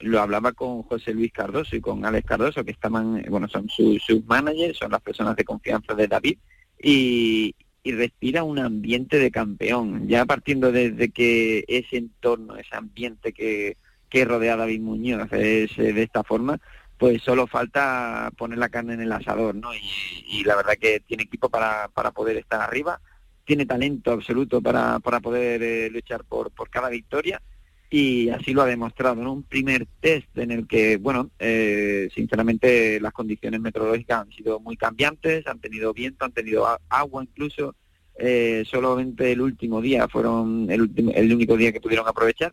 Lo 0.00 0.20
hablaba 0.20 0.52
con 0.52 0.82
José 0.82 1.12
Luis 1.12 1.32
Cardoso 1.32 1.76
y 1.76 1.80
con 1.80 2.04
Alex 2.04 2.26
Cardoso, 2.26 2.64
que 2.64 2.72
estaban, 2.72 3.24
bueno, 3.28 3.48
son 3.48 3.68
sus, 3.68 4.02
managers, 4.26 4.78
son 4.78 4.92
las 4.92 5.00
personas 5.00 5.36
de 5.36 5.44
confianza 5.44 5.94
de 5.94 6.08
David, 6.08 6.38
y, 6.82 7.54
respira 7.84 8.42
un 8.42 8.58
ambiente 8.58 9.16
de 9.16 9.30
campeón, 9.30 10.08
ya 10.08 10.24
partiendo 10.24 10.72
desde 10.72 11.10
que 11.10 11.64
ese 11.68 11.98
entorno, 11.98 12.56
ese 12.56 12.74
ambiente 12.74 13.32
que, 13.32 13.76
que 14.10 14.24
rodea 14.24 14.54
a 14.54 14.56
David 14.56 14.80
Muñoz 14.80 15.32
es 15.32 15.76
de 15.76 16.02
esta 16.02 16.24
forma, 16.24 16.58
pues 16.98 17.22
solo 17.22 17.46
falta 17.46 18.32
poner 18.36 18.58
la 18.58 18.70
carne 18.70 18.94
en 18.94 19.02
el 19.02 19.12
asador, 19.12 19.54
¿no? 19.54 19.70
Y, 19.72 20.42
la 20.42 20.56
verdad 20.56 20.74
que 20.80 20.98
tiene 20.98 21.22
equipo 21.22 21.48
para, 21.48 21.86
para 21.88 22.10
poder 22.10 22.36
estar 22.36 22.60
arriba, 22.60 23.00
tiene 23.44 23.66
talento 23.66 24.10
absoluto 24.10 24.60
para, 24.60 24.98
para 24.98 25.20
poder 25.20 25.62
eh, 25.62 25.88
luchar 25.88 26.24
por, 26.24 26.50
por 26.50 26.68
cada 26.68 26.88
victoria 26.88 27.40
y 27.90 28.28
así 28.30 28.52
lo 28.52 28.62
ha 28.62 28.66
demostrado, 28.66 29.16
¿no? 29.16 29.32
Un 29.32 29.42
primer 29.42 29.86
test 30.00 30.36
en 30.36 30.50
el 30.50 30.66
que, 30.66 30.96
bueno, 30.96 31.30
eh, 31.38 32.08
sinceramente 32.14 33.00
las 33.00 33.12
condiciones 33.12 33.60
meteorológicas 33.60 34.22
han 34.22 34.32
sido 34.32 34.60
muy 34.60 34.76
cambiantes, 34.76 35.46
han 35.46 35.60
tenido 35.60 35.92
viento, 35.92 36.24
han 36.24 36.32
tenido 36.32 36.66
agua 36.88 37.22
incluso, 37.22 37.74
eh, 38.18 38.64
solamente 38.68 39.32
el 39.32 39.40
último 39.40 39.80
día 39.80 40.08
fueron 40.08 40.66
el, 40.70 40.90
el 41.14 41.32
único 41.32 41.56
día 41.56 41.70
que 41.70 41.80
pudieron 41.80 42.08
aprovechar 42.08 42.52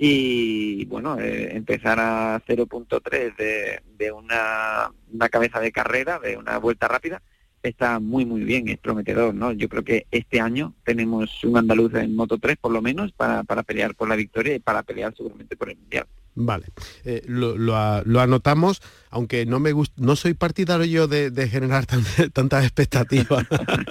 y 0.00 0.84
bueno, 0.84 1.18
eh, 1.18 1.56
empezar 1.56 1.98
a 1.98 2.40
0.3 2.46 3.36
de, 3.36 3.82
de 3.96 4.12
una, 4.12 4.92
una, 5.12 5.28
cabeza 5.28 5.58
de 5.60 5.72
carrera, 5.72 6.20
de 6.20 6.36
una 6.36 6.58
vuelta 6.58 6.86
rápida, 6.86 7.20
está 7.62 7.98
muy 8.00 8.24
muy 8.24 8.42
bien, 8.42 8.68
es 8.68 8.78
prometedor, 8.78 9.34
¿no? 9.34 9.52
Yo 9.52 9.68
creo 9.68 9.84
que 9.84 10.06
este 10.10 10.40
año 10.40 10.74
tenemos 10.84 11.42
un 11.44 11.56
andaluz 11.56 11.94
en 11.94 12.14
Moto 12.14 12.38
3 12.38 12.56
por 12.56 12.72
lo 12.72 12.82
menos 12.82 13.12
para, 13.12 13.44
para 13.44 13.62
pelear 13.62 13.94
por 13.94 14.08
la 14.08 14.16
victoria 14.16 14.54
y 14.54 14.58
para 14.58 14.82
pelear 14.82 15.14
seguramente 15.16 15.56
por 15.56 15.70
el 15.70 15.76
Mundial. 15.76 16.06
Vale, 16.40 16.66
eh, 17.04 17.22
lo, 17.26 17.56
lo, 17.56 18.20
anotamos, 18.20 18.80
aunque 19.10 19.44
no 19.44 19.58
me 19.58 19.72
gusta, 19.72 19.94
no 19.96 20.14
soy 20.14 20.34
partidario 20.34 20.86
yo 20.86 21.08
de, 21.08 21.48
generar 21.48 21.84
tantas 22.32 22.62
expectativas. 22.64 23.44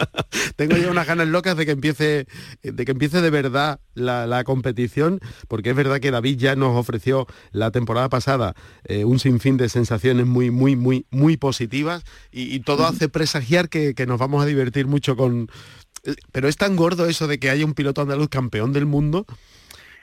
Tengo 0.56 0.78
ya 0.78 0.90
unas 0.90 1.06
ganas 1.06 1.28
locas 1.28 1.58
de 1.58 1.66
que 1.66 1.74
empiece, 1.74 2.26
de 2.64 2.86
que 2.86 2.92
empiece 2.94 3.22
de 3.22 3.30
verdad 3.30 3.82
la, 3.96 4.44
competición, 4.46 5.20
porque 5.50 5.72
es 5.72 5.76
verdad 5.76 6.00
que 6.00 6.10
David 6.10 6.38
ya 6.38 6.56
nos 6.56 6.78
ofreció 6.78 7.28
la 7.52 7.72
temporada 7.72 8.08
pasada 8.08 8.56
eh, 8.86 9.04
un 9.04 9.20
sinfín 9.20 9.58
de 9.58 9.68
sensaciones 9.68 10.26
muy, 10.26 10.50
muy, 10.50 10.78
muy, 10.78 11.06
muy 11.12 11.36
positivas 11.36 12.06
y, 12.32 12.62
todo 12.62 12.86
hace 12.86 13.10
presagiar 13.10 13.68
que, 13.68 13.94
que 13.94 14.06
nos 14.06 14.20
vamos 14.20 14.42
a 14.42 14.46
divertir 14.46 14.88
mucho 14.88 15.18
con. 15.18 15.50
Eh, 16.06 16.16
pero 16.32 16.48
es 16.48 16.56
tan 16.56 16.78
gordo 16.78 17.08
eso 17.08 17.28
de 17.28 17.40
que 17.40 17.50
haya 17.50 17.66
un 17.66 17.74
piloto 17.74 18.02
andaluz 18.02 18.30
campeón 18.30 18.72
del 18.72 18.86
mundo 18.86 19.26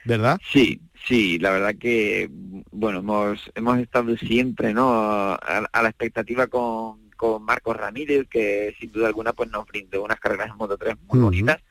¿verdad? 0.04 0.38
Sí, 0.50 0.80
sí, 1.06 1.38
la 1.38 1.50
verdad 1.50 1.74
que, 1.78 2.28
bueno, 2.70 2.98
hemos, 3.00 3.50
hemos 3.54 3.78
estado 3.78 4.16
siempre, 4.16 4.74
¿no? 4.74 4.90
A, 4.92 5.68
la 5.72 5.88
expectativa 5.88 6.46
con, 6.46 7.10
con 7.16 7.42
Marcos 7.42 7.76
Ramírez, 7.76 8.26
que 8.28 8.74
sin 8.78 8.92
duda 8.92 9.08
alguna 9.08 9.32
pues 9.32 9.50
nos 9.50 9.66
brindó 9.66 10.04
unas 10.04 10.20
carreras 10.20 10.50
en 10.50 10.56
Moto 10.56 10.76
3 10.76 10.96
muy 11.08 11.20
bonitas, 11.20 11.62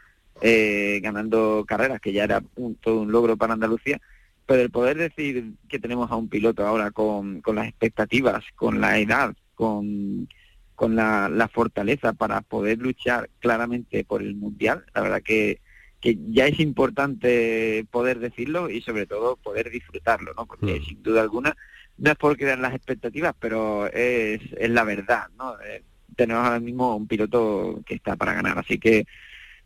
eh, 0.41 0.99
ganando 1.01 1.63
carreras, 1.67 2.01
que 2.01 2.13
ya 2.13 2.23
era 2.23 2.43
un, 2.55 2.75
todo 2.75 3.01
un 3.01 3.11
logro 3.11 3.37
para 3.37 3.53
Andalucía, 3.53 4.01
pero 4.45 4.61
el 4.61 4.71
poder 4.71 4.97
decir 4.97 5.53
que 5.69 5.79
tenemos 5.79 6.11
a 6.11 6.15
un 6.15 6.27
piloto 6.27 6.65
ahora 6.65 6.91
con, 6.91 7.41
con 7.41 7.55
las 7.55 7.67
expectativas, 7.67 8.43
con 8.55 8.81
la 8.81 8.99
edad, 8.99 9.35
con, 9.55 10.27
con 10.75 10.95
la, 10.95 11.29
la 11.29 11.47
fortaleza 11.47 12.13
para 12.13 12.41
poder 12.41 12.79
luchar 12.79 13.29
claramente 13.39 14.03
por 14.03 14.21
el 14.21 14.35
Mundial, 14.35 14.85
la 14.93 15.01
verdad 15.01 15.21
que 15.21 15.61
que 16.03 16.17
ya 16.31 16.47
es 16.47 16.59
importante 16.59 17.85
poder 17.89 18.19
decirlo 18.19 18.69
y 18.69 18.81
sobre 18.81 19.05
todo 19.05 19.37
poder 19.37 19.69
disfrutarlo, 19.71 20.33
¿no? 20.33 20.45
Porque 20.45 20.81
mm. 20.81 20.83
sin 20.83 21.01
duda 21.01 21.21
alguna 21.21 21.55
no 21.97 22.11
es 22.11 22.17
por 22.17 22.35
crear 22.35 22.59
las 22.59 22.75
expectativas, 22.75 23.33
pero 23.39 23.87
es, 23.87 24.41
es 24.57 24.69
la 24.69 24.83
verdad, 24.83 25.27
¿no? 25.37 25.55
Eh, 25.61 25.81
tenemos 26.17 26.43
ahora 26.45 26.59
mismo 26.59 26.97
un 26.97 27.07
piloto 27.07 27.81
que 27.85 27.95
está 27.95 28.17
para 28.17 28.33
ganar, 28.33 28.59
así 28.59 28.79
que 28.79 29.07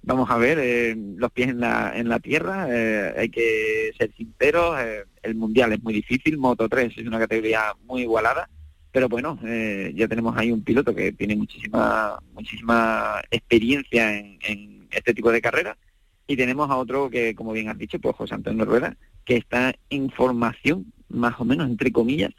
vamos 0.03 0.29
a 0.29 0.37
ver 0.37 0.59
eh, 0.61 0.95
los 0.95 1.31
pies 1.31 1.49
en 1.49 1.59
la, 1.59 1.91
en 1.95 2.07
la 2.07 2.19
tierra, 2.19 2.67
eh, 2.69 3.15
hay 3.17 3.29
que 3.29 3.91
ser 3.97 4.13
sinceros, 4.15 4.77
el 5.23 5.35
mundial 5.35 5.73
es 5.73 5.81
muy 5.81 5.95
difícil, 5.95 6.37
Moto 6.37 6.69
3 6.69 6.93
es 6.97 7.07
una 7.07 7.17
categoría 7.17 7.73
muy 7.85 8.03
igualada, 8.03 8.47
pero 8.91 9.09
bueno, 9.09 9.39
ya 9.41 10.07
tenemos 10.07 10.37
ahí 10.37 10.51
un 10.51 10.63
piloto 10.63 10.93
que 10.93 11.11
tiene 11.13 11.35
muchísima 11.35 12.19
muchísima 12.33 13.21
experiencia 13.31 14.15
en, 14.17 14.37
en 14.43 14.87
este 14.91 15.13
tipo 15.15 15.31
de 15.31 15.41
carreras 15.41 15.77
y 16.27 16.35
tenemos 16.35 16.69
a 16.69 16.77
otro 16.77 17.09
que, 17.09 17.33
como 17.33 17.53
bien 17.53 17.69
has 17.69 17.77
dicho, 17.77 17.99
pues 17.99 18.15
José 18.15 18.35
Antonio 18.35 18.65
Rueda, 18.65 18.95
que 19.25 19.37
está 19.37 19.73
en 19.89 20.09
formación, 20.11 20.93
más 21.09 21.39
o 21.39 21.45
menos, 21.45 21.69
entre 21.69 21.91
comillas, 21.91 22.33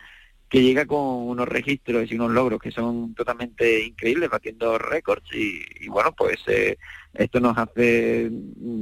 que 0.48 0.62
llega 0.62 0.86
con 0.86 1.28
unos 1.28 1.48
registros 1.48 2.10
y 2.10 2.14
unos 2.14 2.30
logros 2.30 2.60
que 2.60 2.70
son 2.70 3.14
totalmente 3.14 3.84
increíbles, 3.84 4.30
batiendo 4.30 4.78
récords. 4.78 5.24
Y, 5.32 5.88
bueno, 5.88 6.12
pues 6.12 6.36
eh, 6.46 6.78
esto 7.14 7.40
nos 7.40 7.56
hace 7.56 8.30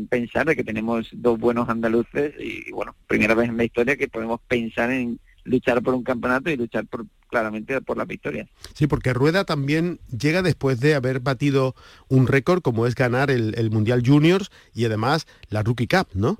pensar 0.08 0.46
de 0.46 0.56
que 0.56 0.64
tenemos 0.64 1.08
dos 1.12 1.38
buenos 1.38 1.68
andaluces 1.68 2.34
y, 2.38 2.70
bueno, 2.72 2.94
primera 3.06 3.34
vez 3.34 3.48
en 3.48 3.56
la 3.56 3.64
historia 3.64 3.96
que 3.96 4.08
podemos 4.08 4.40
pensar 4.46 4.90
en 4.90 5.18
luchar 5.44 5.82
por 5.82 5.94
un 5.94 6.02
campeonato 6.02 6.50
y 6.50 6.56
luchar 6.56 6.86
por 6.86 7.06
claramente 7.26 7.80
por 7.80 7.96
la 7.96 8.04
victoria. 8.04 8.46
Sí, 8.74 8.86
porque 8.86 9.12
Rueda 9.12 9.44
también 9.44 10.00
llega 10.16 10.42
después 10.42 10.80
de 10.80 10.94
haber 10.94 11.20
batido 11.20 11.74
un 12.08 12.26
récord 12.26 12.62
como 12.62 12.86
es 12.86 12.94
ganar 12.94 13.30
el, 13.30 13.70
Mundial 13.70 14.02
Juniors 14.04 14.50
y 14.74 14.84
además 14.84 15.26
la 15.50 15.62
Rookie 15.62 15.88
Cup, 15.88 16.08
¿no? 16.14 16.38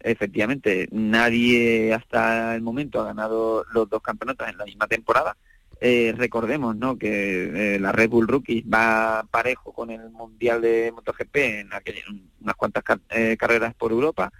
Efectivamente, 0.00 0.88
nadie 0.90 1.92
hasta 1.92 2.54
el 2.54 2.62
momento 2.62 3.00
ha 3.00 3.04
ganado 3.04 3.66
los 3.72 3.88
dos 3.88 4.00
campeonatos 4.00 4.48
en 4.48 4.56
la 4.56 4.64
misma 4.64 4.86
temporada. 4.86 5.36
Eh, 5.82 6.14
recordemos 6.16 6.76
¿no? 6.76 6.98
que 6.98 7.74
eh, 7.74 7.78
la 7.78 7.92
Red 7.92 8.10
Bull 8.10 8.28
Rookie 8.28 8.62
va 8.62 9.26
parejo 9.30 9.72
con 9.72 9.90
el 9.90 10.10
Mundial 10.10 10.60
de 10.60 10.92
MotoGP 10.94 11.36
en 11.36 11.68
unas 12.40 12.56
cuantas 12.56 12.84
eh, 13.10 13.36
carreras 13.38 13.74
por 13.74 13.92
Europa 13.92 14.30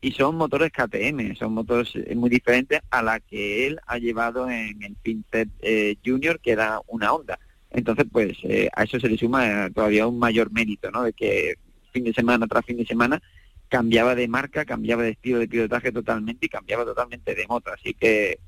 y 0.00 0.12
son 0.12 0.36
motores 0.36 0.72
KTM, 0.72 1.36
son 1.36 1.52
motores 1.52 1.92
eh, 1.94 2.14
muy 2.14 2.30
diferentes 2.30 2.80
a 2.90 3.02
la 3.02 3.20
que 3.20 3.66
él 3.66 3.80
ha 3.86 3.98
llevado 3.98 4.48
en 4.48 4.82
el 4.82 4.96
Pinset 4.96 5.48
eh, 5.60 5.96
Junior, 6.04 6.40
que 6.40 6.52
era 6.52 6.80
una 6.86 7.12
Honda. 7.12 7.38
Entonces, 7.70 8.06
pues 8.10 8.38
eh, 8.44 8.68
a 8.74 8.84
eso 8.84 8.98
se 8.98 9.08
le 9.08 9.18
suma 9.18 9.68
todavía 9.70 10.06
un 10.06 10.18
mayor 10.18 10.50
mérito, 10.50 10.90
¿no? 10.90 11.02
De 11.02 11.12
que 11.12 11.54
fin 11.92 12.04
de 12.04 12.14
semana 12.14 12.46
tras 12.46 12.64
fin 12.64 12.78
de 12.78 12.86
semana 12.86 13.22
cambiaba 13.68 14.14
de 14.14 14.26
marca, 14.26 14.64
cambiaba 14.64 15.02
de 15.02 15.10
estilo 15.10 15.38
de 15.38 15.48
pilotaje 15.48 15.92
totalmente 15.92 16.46
y 16.46 16.48
cambiaba 16.48 16.84
totalmente 16.84 17.34
de 17.34 17.46
moto. 17.46 17.70
Así 17.72 17.94
que 17.94 18.38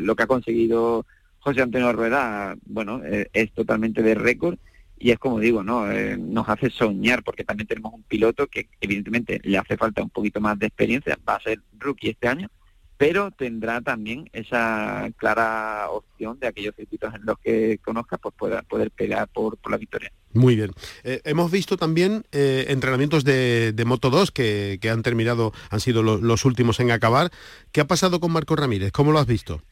lo 0.00 0.14
que 0.14 0.22
ha 0.22 0.26
conseguido 0.26 1.04
José 1.40 1.62
Antonio 1.62 1.92
Rueda, 1.92 2.56
bueno, 2.64 3.02
es 3.04 3.52
totalmente 3.52 4.02
de 4.02 4.14
récord 4.14 4.58
y 4.98 5.10
es 5.10 5.18
como 5.18 5.38
digo, 5.38 5.62
¿no? 5.62 5.90
Eh, 5.90 6.16
nos 6.16 6.48
hace 6.48 6.70
soñar 6.70 7.22
porque 7.22 7.44
también 7.44 7.66
tenemos 7.66 7.92
un 7.92 8.02
piloto 8.02 8.46
que 8.46 8.68
evidentemente 8.80 9.40
le 9.44 9.58
hace 9.58 9.76
falta 9.76 10.02
un 10.02 10.10
poquito 10.10 10.40
más 10.40 10.58
de 10.58 10.66
experiencia, 10.66 11.18
va 11.28 11.36
a 11.36 11.42
ser 11.42 11.60
rookie 11.78 12.10
este 12.10 12.28
año, 12.28 12.48
pero 12.96 13.30
tendrá 13.30 13.82
también 13.82 14.28
esa 14.32 15.08
clara 15.18 15.90
opción 15.90 16.38
de 16.40 16.46
aquellos 16.46 16.74
circuitos 16.74 17.14
en 17.14 17.26
los 17.26 17.38
que 17.38 17.78
conozca, 17.84 18.16
pues 18.16 18.34
pueda 18.38 18.62
poder 18.62 18.90
pegar 18.90 19.28
por, 19.28 19.58
la 19.70 19.76
victoria. 19.76 20.10
Muy 20.32 20.56
bien. 20.56 20.72
Eh, 21.04 21.20
hemos 21.24 21.50
visto 21.50 21.76
también 21.76 22.24
eh, 22.32 22.66
entrenamientos 22.68 23.24
de, 23.24 23.74
Moto 23.86 24.08
2 24.08 24.30
que, 24.30 24.80
han 24.90 25.02
terminado, 25.02 25.52
han 25.70 25.80
sido 25.80 26.02
los 26.02 26.44
últimos 26.46 26.80
en 26.80 26.90
acabar. 26.90 27.30
¿Qué 27.70 27.82
ha 27.82 27.86
pasado 27.86 28.18
con 28.18 28.32
Marcos 28.32 28.58
Ramírez? 28.58 28.92
¿Cómo 28.92 29.12
lo 29.12 29.18
has 29.18 29.26
visto? 29.26 29.62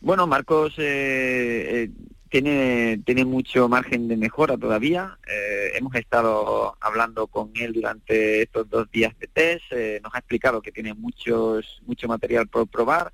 Bueno, 0.00 0.26
Marcos 0.26 0.78
tiene, 2.28 3.00
tiene 3.04 3.24
mucho 3.24 3.68
margen 3.68 4.08
de 4.08 4.16
mejora 4.16 4.56
todavía. 4.56 5.18
Eh, 5.26 5.72
hemos 5.76 5.94
estado 5.94 6.76
hablando 6.80 7.26
con 7.26 7.50
él 7.56 7.72
durante 7.72 8.42
estos 8.42 8.68
dos 8.68 8.90
días 8.90 9.18
de 9.18 9.26
test. 9.28 9.64
Eh, 9.72 10.00
nos 10.02 10.14
ha 10.14 10.18
explicado 10.18 10.60
que 10.62 10.72
tiene 10.72 10.94
muchos, 10.94 11.82
mucho 11.86 12.08
material 12.08 12.48
por 12.48 12.68
probar. 12.68 13.12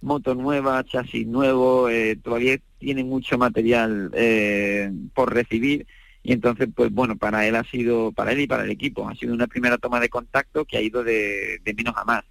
moto 0.00 0.34
nueva, 0.34 0.84
chasis 0.84 1.26
nuevo, 1.26 1.88
eh, 1.88 2.16
todavía 2.22 2.58
tiene 2.78 3.04
mucho 3.04 3.38
material 3.38 4.10
eh, 4.14 4.90
por 5.14 5.32
recibir 5.34 5.86
y 6.22 6.32
entonces 6.32 6.68
pues 6.74 6.92
bueno 6.92 7.16
para 7.16 7.46
él 7.46 7.54
ha 7.56 7.64
sido 7.64 8.12
para 8.12 8.32
él 8.32 8.40
y 8.40 8.46
para 8.46 8.64
el 8.64 8.70
equipo 8.70 9.08
ha 9.08 9.14
sido 9.14 9.32
una 9.32 9.46
primera 9.46 9.78
toma 9.78 10.00
de 10.00 10.08
contacto 10.08 10.64
que 10.64 10.76
ha 10.76 10.80
ido 10.80 11.04
de, 11.04 11.60
menos 11.76 11.94
a 11.96 12.04
más 12.04 12.24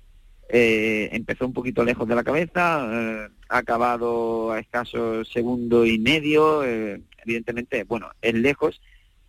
eh, 0.49 1.10
empezó 1.12 1.45
un 1.45 1.53
poquito 1.53 1.84
lejos 1.84 2.08
de 2.08 2.15
la 2.15 2.23
cabeza 2.23 2.88
eh, 2.91 3.29
ha 3.49 3.58
acabado 3.58 4.51
a 4.51 4.60
escasos 4.60 5.29
segundo 5.31 5.86
y 5.86 5.99
medio 5.99 6.63
evidentemente 6.63 7.84
bueno 7.84 8.10
es 8.21 8.34
lejos 8.34 8.81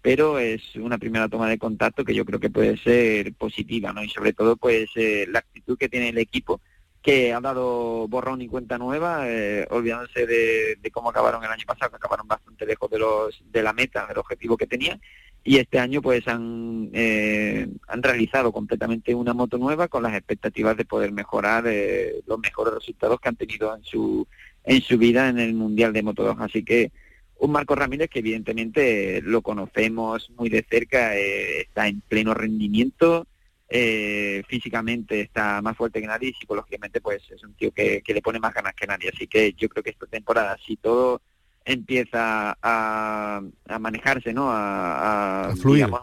pero 0.02 0.38
es 0.38 0.76
una 0.76 0.98
primera 0.98 1.28
toma 1.28 1.48
de 1.48 1.58
contacto 1.58 2.04
que 2.04 2.14
yo 2.14 2.24
creo 2.24 2.38
que 2.38 2.50
puede 2.50 2.76
ser 2.76 3.34
positiva 3.34 3.92
no 3.92 4.02
y 4.02 4.08
sobre 4.08 4.32
todo 4.32 4.56
pues 4.56 4.90
la 4.94 5.40
actitud 5.40 5.78
que 5.78 5.88
tiene 5.88 6.10
el 6.10 6.18
equipo 6.18 6.60
que 7.06 7.32
ha 7.32 7.40
dado 7.40 8.08
borrón 8.08 8.42
y 8.42 8.48
cuenta 8.48 8.78
nueva, 8.78 9.30
eh, 9.30 9.64
olvidándose 9.70 10.26
de, 10.26 10.90
cómo 10.92 11.10
acabaron 11.10 11.44
el 11.44 11.50
año 11.52 11.62
pasado, 11.64 11.92
que 11.92 11.98
acabaron 11.98 12.26
bastante 12.26 12.66
lejos 12.66 12.90
de 12.90 12.98
los 12.98 13.44
de 13.44 13.62
la 13.62 13.72
meta, 13.72 14.08
del 14.08 14.18
objetivo 14.18 14.56
que 14.56 14.66
tenían, 14.66 15.00
y 15.46 15.58
este 15.58 15.78
año 15.78 16.02
pues 16.02 16.26
han, 16.26 16.90
eh, 16.92 17.68
han 17.86 18.02
realizado 18.02 18.50
completamente 18.50 19.14
una 19.14 19.32
moto 19.32 19.58
nueva 19.58 19.86
con 19.86 20.02
las 20.02 20.14
expectativas 20.14 20.76
de 20.76 20.84
poder 20.84 21.12
mejorar 21.12 21.64
eh, 21.68 22.20
los 22.26 22.40
mejores 22.40 22.74
resultados 22.74 23.20
que 23.20 23.28
han 23.28 23.36
tenido 23.36 23.74
en 23.74 23.84
su 23.84 24.26
en 24.64 24.82
su 24.82 24.98
vida 24.98 25.28
en 25.28 25.38
el 25.38 25.54
Mundial 25.54 25.92
de 25.92 26.02
Moto 26.02 26.24
2. 26.24 26.36
Así 26.40 26.64
que 26.64 26.90
un 27.38 27.52
Marco 27.52 27.76
Ramírez 27.76 28.10
que 28.10 28.18
evidentemente 28.18 29.22
lo 29.22 29.40
conocemos 29.40 30.30
muy 30.36 30.48
de 30.48 30.66
cerca, 30.68 31.14
está 31.14 31.86
en 31.86 32.00
pleno 32.00 32.34
rendimiento, 32.34 33.28
eh, 33.68 34.42
físicamente 34.48 35.20
está 35.20 35.62
más 35.62 35.76
fuerte 35.76 36.00
que 36.00 36.08
nadie 36.08 36.30
y 36.30 36.34
psicológicamente 36.34 37.00
pues 37.00 37.22
es 37.30 37.44
un 37.44 37.54
tío 37.54 37.70
que, 37.70 38.02
le 38.04 38.22
pone 38.22 38.40
más 38.40 38.52
ganas 38.52 38.74
que 38.74 38.88
nadie. 38.88 39.10
Así 39.14 39.28
que 39.28 39.52
yo 39.52 39.68
creo 39.68 39.84
que 39.84 39.90
esta 39.90 40.06
temporada, 40.06 40.56
si 40.66 40.76
todo 40.76 41.22
empieza 41.66 42.56
a, 42.62 43.42
manejarse, 43.80 44.32
¿no? 44.32 44.46
A, 44.50 45.52
digamos, 45.64 46.00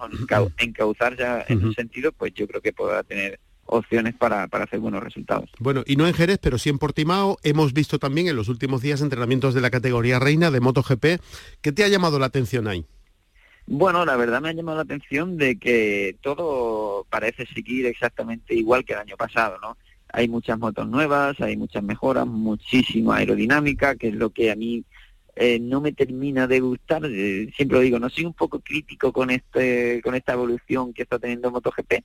encauzarse 0.57 1.23
en 1.47 1.65
un 1.65 1.73
sentido, 1.73 2.11
pues 2.11 2.33
yo 2.33 2.47
creo 2.47 2.61
que 2.61 2.73
podrá 2.73 3.01
tener 3.03 3.39
opciones 3.65 4.13
para, 4.13 4.47
para, 4.47 4.65
hacer 4.65 4.79
buenos 4.79 5.01
resultados. 5.01 5.49
Bueno, 5.57 5.83
y 5.87 5.95
no 5.95 6.05
en 6.05 6.13
Jerez, 6.13 6.37
pero 6.41 6.57
sí 6.57 6.69
en 6.69 6.77
Portimao, 6.77 7.37
hemos 7.43 7.73
visto 7.73 7.97
también 7.97 8.27
en 8.27 8.35
los 8.35 8.49
últimos 8.49 8.81
días 8.81 9.01
entrenamientos 9.01 9.53
de 9.53 9.61
la 9.61 9.71
categoría 9.71 10.19
reina 10.19 10.51
de 10.51 10.59
MotoGP. 10.59 11.05
¿Qué 11.61 11.71
te 11.71 11.85
ha 11.85 11.87
llamado 11.87 12.19
la 12.19 12.25
atención 12.25 12.67
ahí? 12.67 12.85
Bueno, 13.65 14.03
la 14.05 14.17
verdad 14.17 14.41
me 14.41 14.49
ha 14.49 14.53
llamado 14.53 14.77
la 14.77 14.83
atención 14.83 15.37
de 15.37 15.57
que 15.57 16.17
todo 16.21 17.07
parece 17.09 17.45
seguir 17.45 17.85
exactamente 17.85 18.53
igual 18.53 18.83
que 18.83 18.91
el 18.91 18.99
año 18.99 19.15
pasado, 19.15 19.57
¿no? 19.61 19.77
Hay 20.11 20.27
muchas 20.27 20.59
motos 20.59 20.87
nuevas, 20.87 21.39
hay 21.39 21.55
muchas 21.55 21.81
mejoras, 21.81 22.27
muchísima 22.27 23.15
aerodinámica, 23.17 23.95
que 23.95 24.09
es 24.09 24.13
lo 24.13 24.29
que 24.29 24.51
a 24.51 24.55
mí 24.55 24.83
eh, 25.35 25.59
no 25.59 25.81
me 25.81 25.93
termina 25.93 26.47
de 26.47 26.59
gustar. 26.59 27.03
Eh, 27.05 27.51
siempre 27.55 27.77
lo 27.77 27.83
digo, 27.83 27.99
no 27.99 28.09
soy 28.09 28.25
un 28.25 28.33
poco 28.33 28.59
crítico 28.59 29.11
con 29.11 29.29
este 29.29 30.01
con 30.03 30.15
esta 30.15 30.33
evolución 30.33 30.93
que 30.93 31.03
está 31.03 31.19
teniendo 31.19 31.51
MotoGP, 31.51 32.03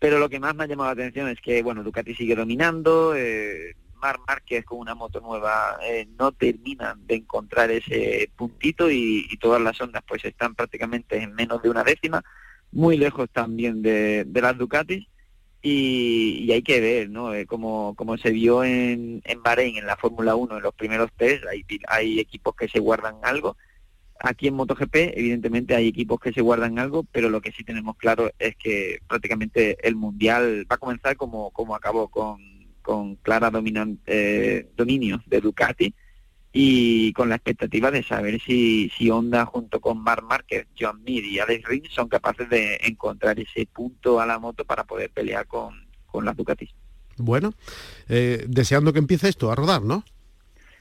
pero 0.00 0.18
lo 0.18 0.28
que 0.28 0.40
más 0.40 0.54
me 0.54 0.64
ha 0.64 0.66
llamado 0.66 0.88
la 0.88 1.02
atención 1.02 1.28
es 1.28 1.40
que, 1.40 1.62
bueno, 1.62 1.84
Ducati 1.84 2.14
sigue 2.14 2.34
dominando, 2.34 3.14
eh, 3.14 3.76
Mar 4.00 4.18
con 4.64 4.78
una 4.78 4.94
moto 4.94 5.20
nueva 5.20 5.78
eh, 5.82 6.08
no 6.18 6.32
terminan 6.32 7.06
de 7.06 7.16
encontrar 7.16 7.70
ese 7.70 8.30
puntito 8.34 8.90
y, 8.90 9.28
todas 9.38 9.60
las 9.60 9.78
ondas 9.80 10.02
pues 10.06 10.24
están 10.24 10.54
prácticamente 10.54 11.22
en 11.22 11.34
menos 11.34 11.62
de 11.62 11.68
una 11.68 11.84
décima, 11.84 12.24
muy 12.72 12.96
lejos 12.96 13.28
también 13.30 13.82
de, 13.82 14.26
las 14.32 14.56
Ducatis 14.56 15.06
y, 15.62 16.50
hay 16.52 16.62
que 16.62 16.80
ver, 16.80 17.10
¿no? 17.10 17.34
Eh, 17.34 17.46
como, 17.46 17.94
como 17.94 18.16
se 18.16 18.30
vio 18.30 18.64
en, 18.64 19.20
en 19.24 19.42
Bahrein 19.42 19.76
en 19.76 19.86
la 19.86 19.96
Fórmula 19.96 20.34
1 20.34 20.56
en 20.56 20.62
los 20.62 20.74
primeros 20.74 21.10
test, 21.16 21.44
hay, 21.46 21.64
hay 21.88 22.20
equipos 22.20 22.54
que 22.54 22.68
se 22.68 22.78
guardan 22.78 23.16
algo. 23.22 23.56
Aquí 24.22 24.48
en 24.48 24.54
MotoGP, 24.54 24.94
evidentemente, 25.14 25.74
hay 25.74 25.88
equipos 25.88 26.20
que 26.20 26.32
se 26.32 26.42
guardan 26.42 26.78
algo, 26.78 27.04
pero 27.10 27.30
lo 27.30 27.40
que 27.40 27.52
sí 27.52 27.64
tenemos 27.64 27.96
claro 27.96 28.30
es 28.38 28.54
que 28.56 28.98
prácticamente 29.06 29.76
el 29.86 29.96
Mundial 29.96 30.66
va 30.70 30.76
a 30.76 30.78
comenzar 30.78 31.16
como, 31.16 31.50
como 31.50 31.74
acabó 31.74 32.08
con, 32.08 32.38
con 32.82 33.16
clara 33.16 33.50
eh, 34.06 34.68
dominio 34.76 35.22
de 35.26 35.40
Ducati 35.40 35.94
y 36.52 37.12
con 37.12 37.28
la 37.28 37.36
expectativa 37.36 37.90
de 37.90 38.02
saber 38.02 38.40
si, 38.40 38.90
si 38.96 39.10
Honda 39.10 39.46
junto 39.46 39.80
con 39.80 40.02
Marc 40.02 40.24
Márquez, 40.24 40.66
John 40.78 41.02
Mir 41.04 41.24
y 41.24 41.38
Alex 41.38 41.68
Rins 41.68 41.92
son 41.92 42.08
capaces 42.08 42.48
de 42.48 42.80
encontrar 42.82 43.38
ese 43.38 43.66
punto 43.66 44.20
a 44.20 44.26
la 44.26 44.38
moto 44.38 44.64
para 44.64 44.84
poder 44.84 45.10
pelear 45.10 45.46
con, 45.46 45.86
con 46.06 46.24
las 46.24 46.36
Ducatis. 46.36 46.70
Bueno, 47.16 47.54
eh, 48.08 48.44
deseando 48.48 48.92
que 48.92 48.98
empiece 48.98 49.28
esto 49.28 49.52
a 49.52 49.54
rodar, 49.54 49.82
¿no? 49.82 50.04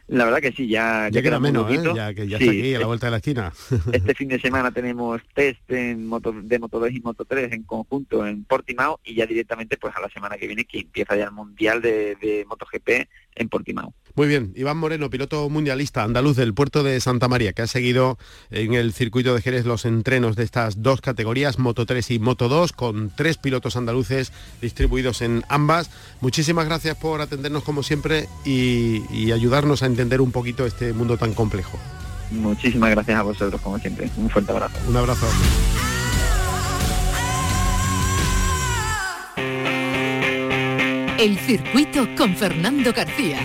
La 0.10 0.26
verdad 0.26 0.40
que 0.40 0.52
sí, 0.52 0.68
ya, 0.68 1.08
ya, 1.12 1.22
queda, 1.22 1.40
menos, 1.40 1.72
¿eh? 1.72 1.80
ya 1.96 2.16
que 2.16 2.28
ya 2.28 2.38
está 2.38 2.50
aquí 2.50 2.74
a 2.74 2.80
la 2.80 2.88
vuelta 2.88 3.06
de 3.08 3.12
la 3.12 3.18
esquina. 3.18 3.54
Este 3.94 4.16
fin 4.16 4.28
de 4.28 4.40
semana 4.40 4.72
tenemos 4.72 5.22
test 5.36 5.70
en 5.72 6.08
moto, 6.08 6.34
de 6.34 6.58
Moto 6.58 6.80
2 6.80 6.92
y 6.94 7.00
Moto 7.02 7.26
3 7.26 7.54
en 7.54 7.62
conjunto 7.62 8.26
en 8.26 8.44
Portimao 8.44 9.00
y 9.04 9.14
ya 9.14 9.28
directamente 9.28 9.78
pues 9.78 9.96
a 9.96 10.02
la 10.02 10.10
semana 10.10 10.36
que 10.38 10.48
viene 10.48 10.66
que 10.66 10.80
empieza 10.80 11.16
ya 11.16 11.26
el 11.26 11.32
Mundial 11.32 11.80
de, 11.84 12.16
de 12.16 12.44
MotoGP 12.50 13.08
en 13.36 13.50
Portimao. 13.50 13.94
Muy 14.20 14.28
bien, 14.28 14.52
Iván 14.58 14.76
Moreno, 14.76 15.10
piloto 15.10 15.50
mundialista 15.50 16.04
andaluz 16.04 16.36
del 16.36 16.54
puerto 16.54 16.84
de 16.84 17.00
Santa 17.00 17.30
María, 17.30 17.54
que 17.54 17.62
ha 17.62 17.68
seguido 17.68 18.18
en 18.52 18.74
el 18.74 18.92
circuito 18.92 19.34
de 19.34 19.42
Jerez 19.42 19.66
los 19.66 19.86
entrenos 19.86 20.36
de 20.36 20.44
estas 20.44 20.84
dos 20.84 21.00
categorías, 21.00 21.58
Moto 21.58 21.86
3 21.86 22.12
y 22.12 22.20
Moto 22.20 22.50
2, 22.50 22.74
con 22.74 23.12
tres 23.16 23.38
pilotos 23.38 23.78
andaluces 23.78 24.34
distribuidos 24.62 25.22
en 25.22 25.46
ambas. 25.48 25.90
Muchísimas 26.20 26.66
gracias 26.66 26.98
por 26.98 27.22
atendernos 27.22 27.64
como 27.64 27.82
siempre 27.82 28.28
y, 28.44 29.04
y 29.10 29.32
ayudarnos 29.32 29.84
a 29.84 29.86
entender 29.86 30.20
un 30.20 30.34
poquito 30.34 30.66
este 30.66 30.92
mundo 30.92 31.16
tan 31.16 31.34
complejo. 31.34 31.80
Muchísimas 32.30 32.90
gracias 32.90 33.18
a 33.18 33.22
vosotros, 33.24 33.62
como 33.62 33.80
siempre. 33.80 34.10
Un 34.18 34.30
fuerte 34.30 34.52
abrazo. 34.52 34.76
Un 34.86 34.98
abrazo. 34.98 35.28
El 41.18 41.40
circuito 41.40 42.06
con 42.18 42.36
Fernando 42.36 42.92
García. 42.92 43.40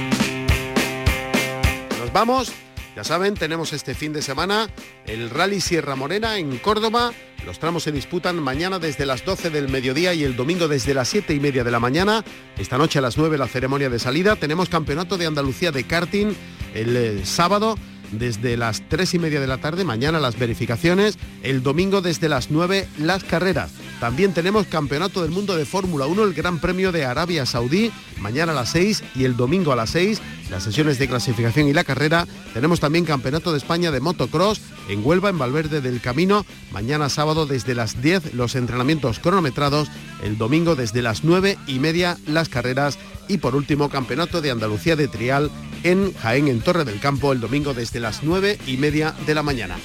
Vamos. 2.14 2.53
Ya 2.94 3.03
saben, 3.03 3.35
tenemos 3.35 3.72
este 3.72 3.92
fin 3.92 4.12
de 4.12 4.22
semana 4.22 4.68
el 5.05 5.31
Rally 5.31 5.61
Sierra 5.61 5.96
Morena 5.96 6.38
en 6.38 6.59
Córdoba. 6.59 7.12
Los 7.44 7.59
tramos 7.59 7.83
se 7.83 7.90
disputan 7.90 8.40
mañana 8.40 8.79
desde 8.79 9.05
las 9.05 9.24
12 9.24 9.50
del 9.50 9.68
mediodía 9.68 10.14
y 10.14 10.22
el 10.22 10.37
domingo 10.37 10.68
desde 10.68 10.94
las 10.94 11.09
7 11.09 11.35
y 11.35 11.40
media 11.40 11.64
de 11.64 11.72
la 11.72 11.81
mañana. 11.81 12.24
Esta 12.57 12.79
noche 12.79 13.00
a 13.00 13.03
las 13.03 13.18
9 13.18 13.37
la 13.37 13.48
ceremonia 13.48 13.90
de 13.90 13.98
salida. 13.98 14.37
Tenemos 14.37 14.68
Campeonato 14.68 15.18
de 15.18 15.27
Andalucía 15.27 15.72
de 15.72 15.83
karting 15.83 16.35
el 16.72 16.96
eh, 16.96 17.27
sábado 17.27 17.77
desde 18.18 18.57
las 18.57 18.88
3 18.88 19.14
y 19.14 19.18
media 19.18 19.40
de 19.40 19.46
la 19.46 19.59
tarde, 19.59 19.85
mañana 19.85 20.20
las 20.20 20.38
verificaciones, 20.38 21.18
el 21.42 21.62
domingo 21.62 22.00
desde 22.00 22.29
las 22.29 22.50
9 22.50 22.88
las 22.98 23.24
carreras. 23.24 23.70
También 24.00 24.35
tenemos 24.35 24.66
Campeonato 24.66 25.22
del 25.22 25.31
Mundo 25.31 25.57
de 25.57 25.64
Fórmula 25.64 26.07
1, 26.07 26.24
el 26.24 26.35
Gran 26.35 26.59
Premio 26.59 26.92
de 26.92 27.05
Arabia 27.05 27.46
Saudí, 27.46 27.90
mañana 28.20 28.53
a 28.53 28.55
las 28.55 28.70
6 28.70 29.03
y 29.14 29.24
el 29.24 29.37
domingo 29.37 29.72
a 29.72 29.77
las 29.77 29.90
6, 29.90 30.20
las 30.50 30.62
sesiones 30.62 30.98
de 30.98 31.09
clasificación 31.09 31.68
y 31.68 31.72
la 31.72 31.85
carrera. 31.85 32.27
Tenemos 32.53 32.81
también 32.81 33.05
Campeonato 33.05 33.53
de 33.53 33.59
España 33.59 33.90
de 33.90 34.00
Motocross 34.00 34.61
en 34.88 35.05
Huelva, 35.05 35.31
en 35.31 35.38
Valverde 35.38 35.81
del 35.81 36.00
Camino, 36.00 36.44
mañana 36.72 37.09
sábado 37.09 37.46
desde 37.46 37.74
las 37.74 38.03
10 38.03 38.35
los 38.35 38.55
entrenamientos 38.55 39.18
cronometrados, 39.18 39.88
el 40.22 40.37
domingo 40.38 40.74
desde 40.77 41.03
las 41.03 41.24
9 41.24 41.57
y 41.66 41.79
media 41.79 42.18
las 42.27 42.48
carreras 42.48 42.98
y 43.29 43.38
por 43.38 43.57
último 43.57 43.88
Campeonato 43.88 44.40
de 44.40 44.50
Andalucía 44.50 44.96
de 44.96 45.09
Trial 45.09 45.50
en 45.85 46.12
Jaén, 46.14 46.49
en 46.49 46.61
Torre 46.61 46.85
del 46.85 46.99
Campo, 46.99 47.33
el 47.33 47.40
domingo 47.40 47.75
desde 47.75 48.01
las 48.01 48.25
9 48.25 48.59
y 48.66 48.77
media 48.77 49.14
de 49.27 49.35
la 49.35 49.44
mañana. 49.44 49.77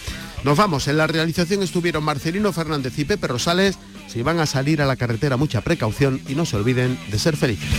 Nos 0.43 0.57
vamos, 0.57 0.87
en 0.87 0.97
la 0.97 1.05
realización 1.05 1.61
estuvieron 1.61 2.03
Marcelino 2.03 2.51
Fernández 2.51 2.97
y 2.97 3.05
Pepe 3.05 3.27
Rosales. 3.27 3.77
Si 4.07 4.23
van 4.23 4.39
a 4.39 4.45
salir 4.45 4.81
a 4.81 4.87
la 4.87 4.95
carretera, 4.95 5.37
mucha 5.37 5.61
precaución 5.61 6.21
y 6.27 6.33
no 6.33 6.45
se 6.45 6.55
olviden 6.55 6.97
de 7.11 7.19
ser 7.19 7.37
felices. 7.37 7.69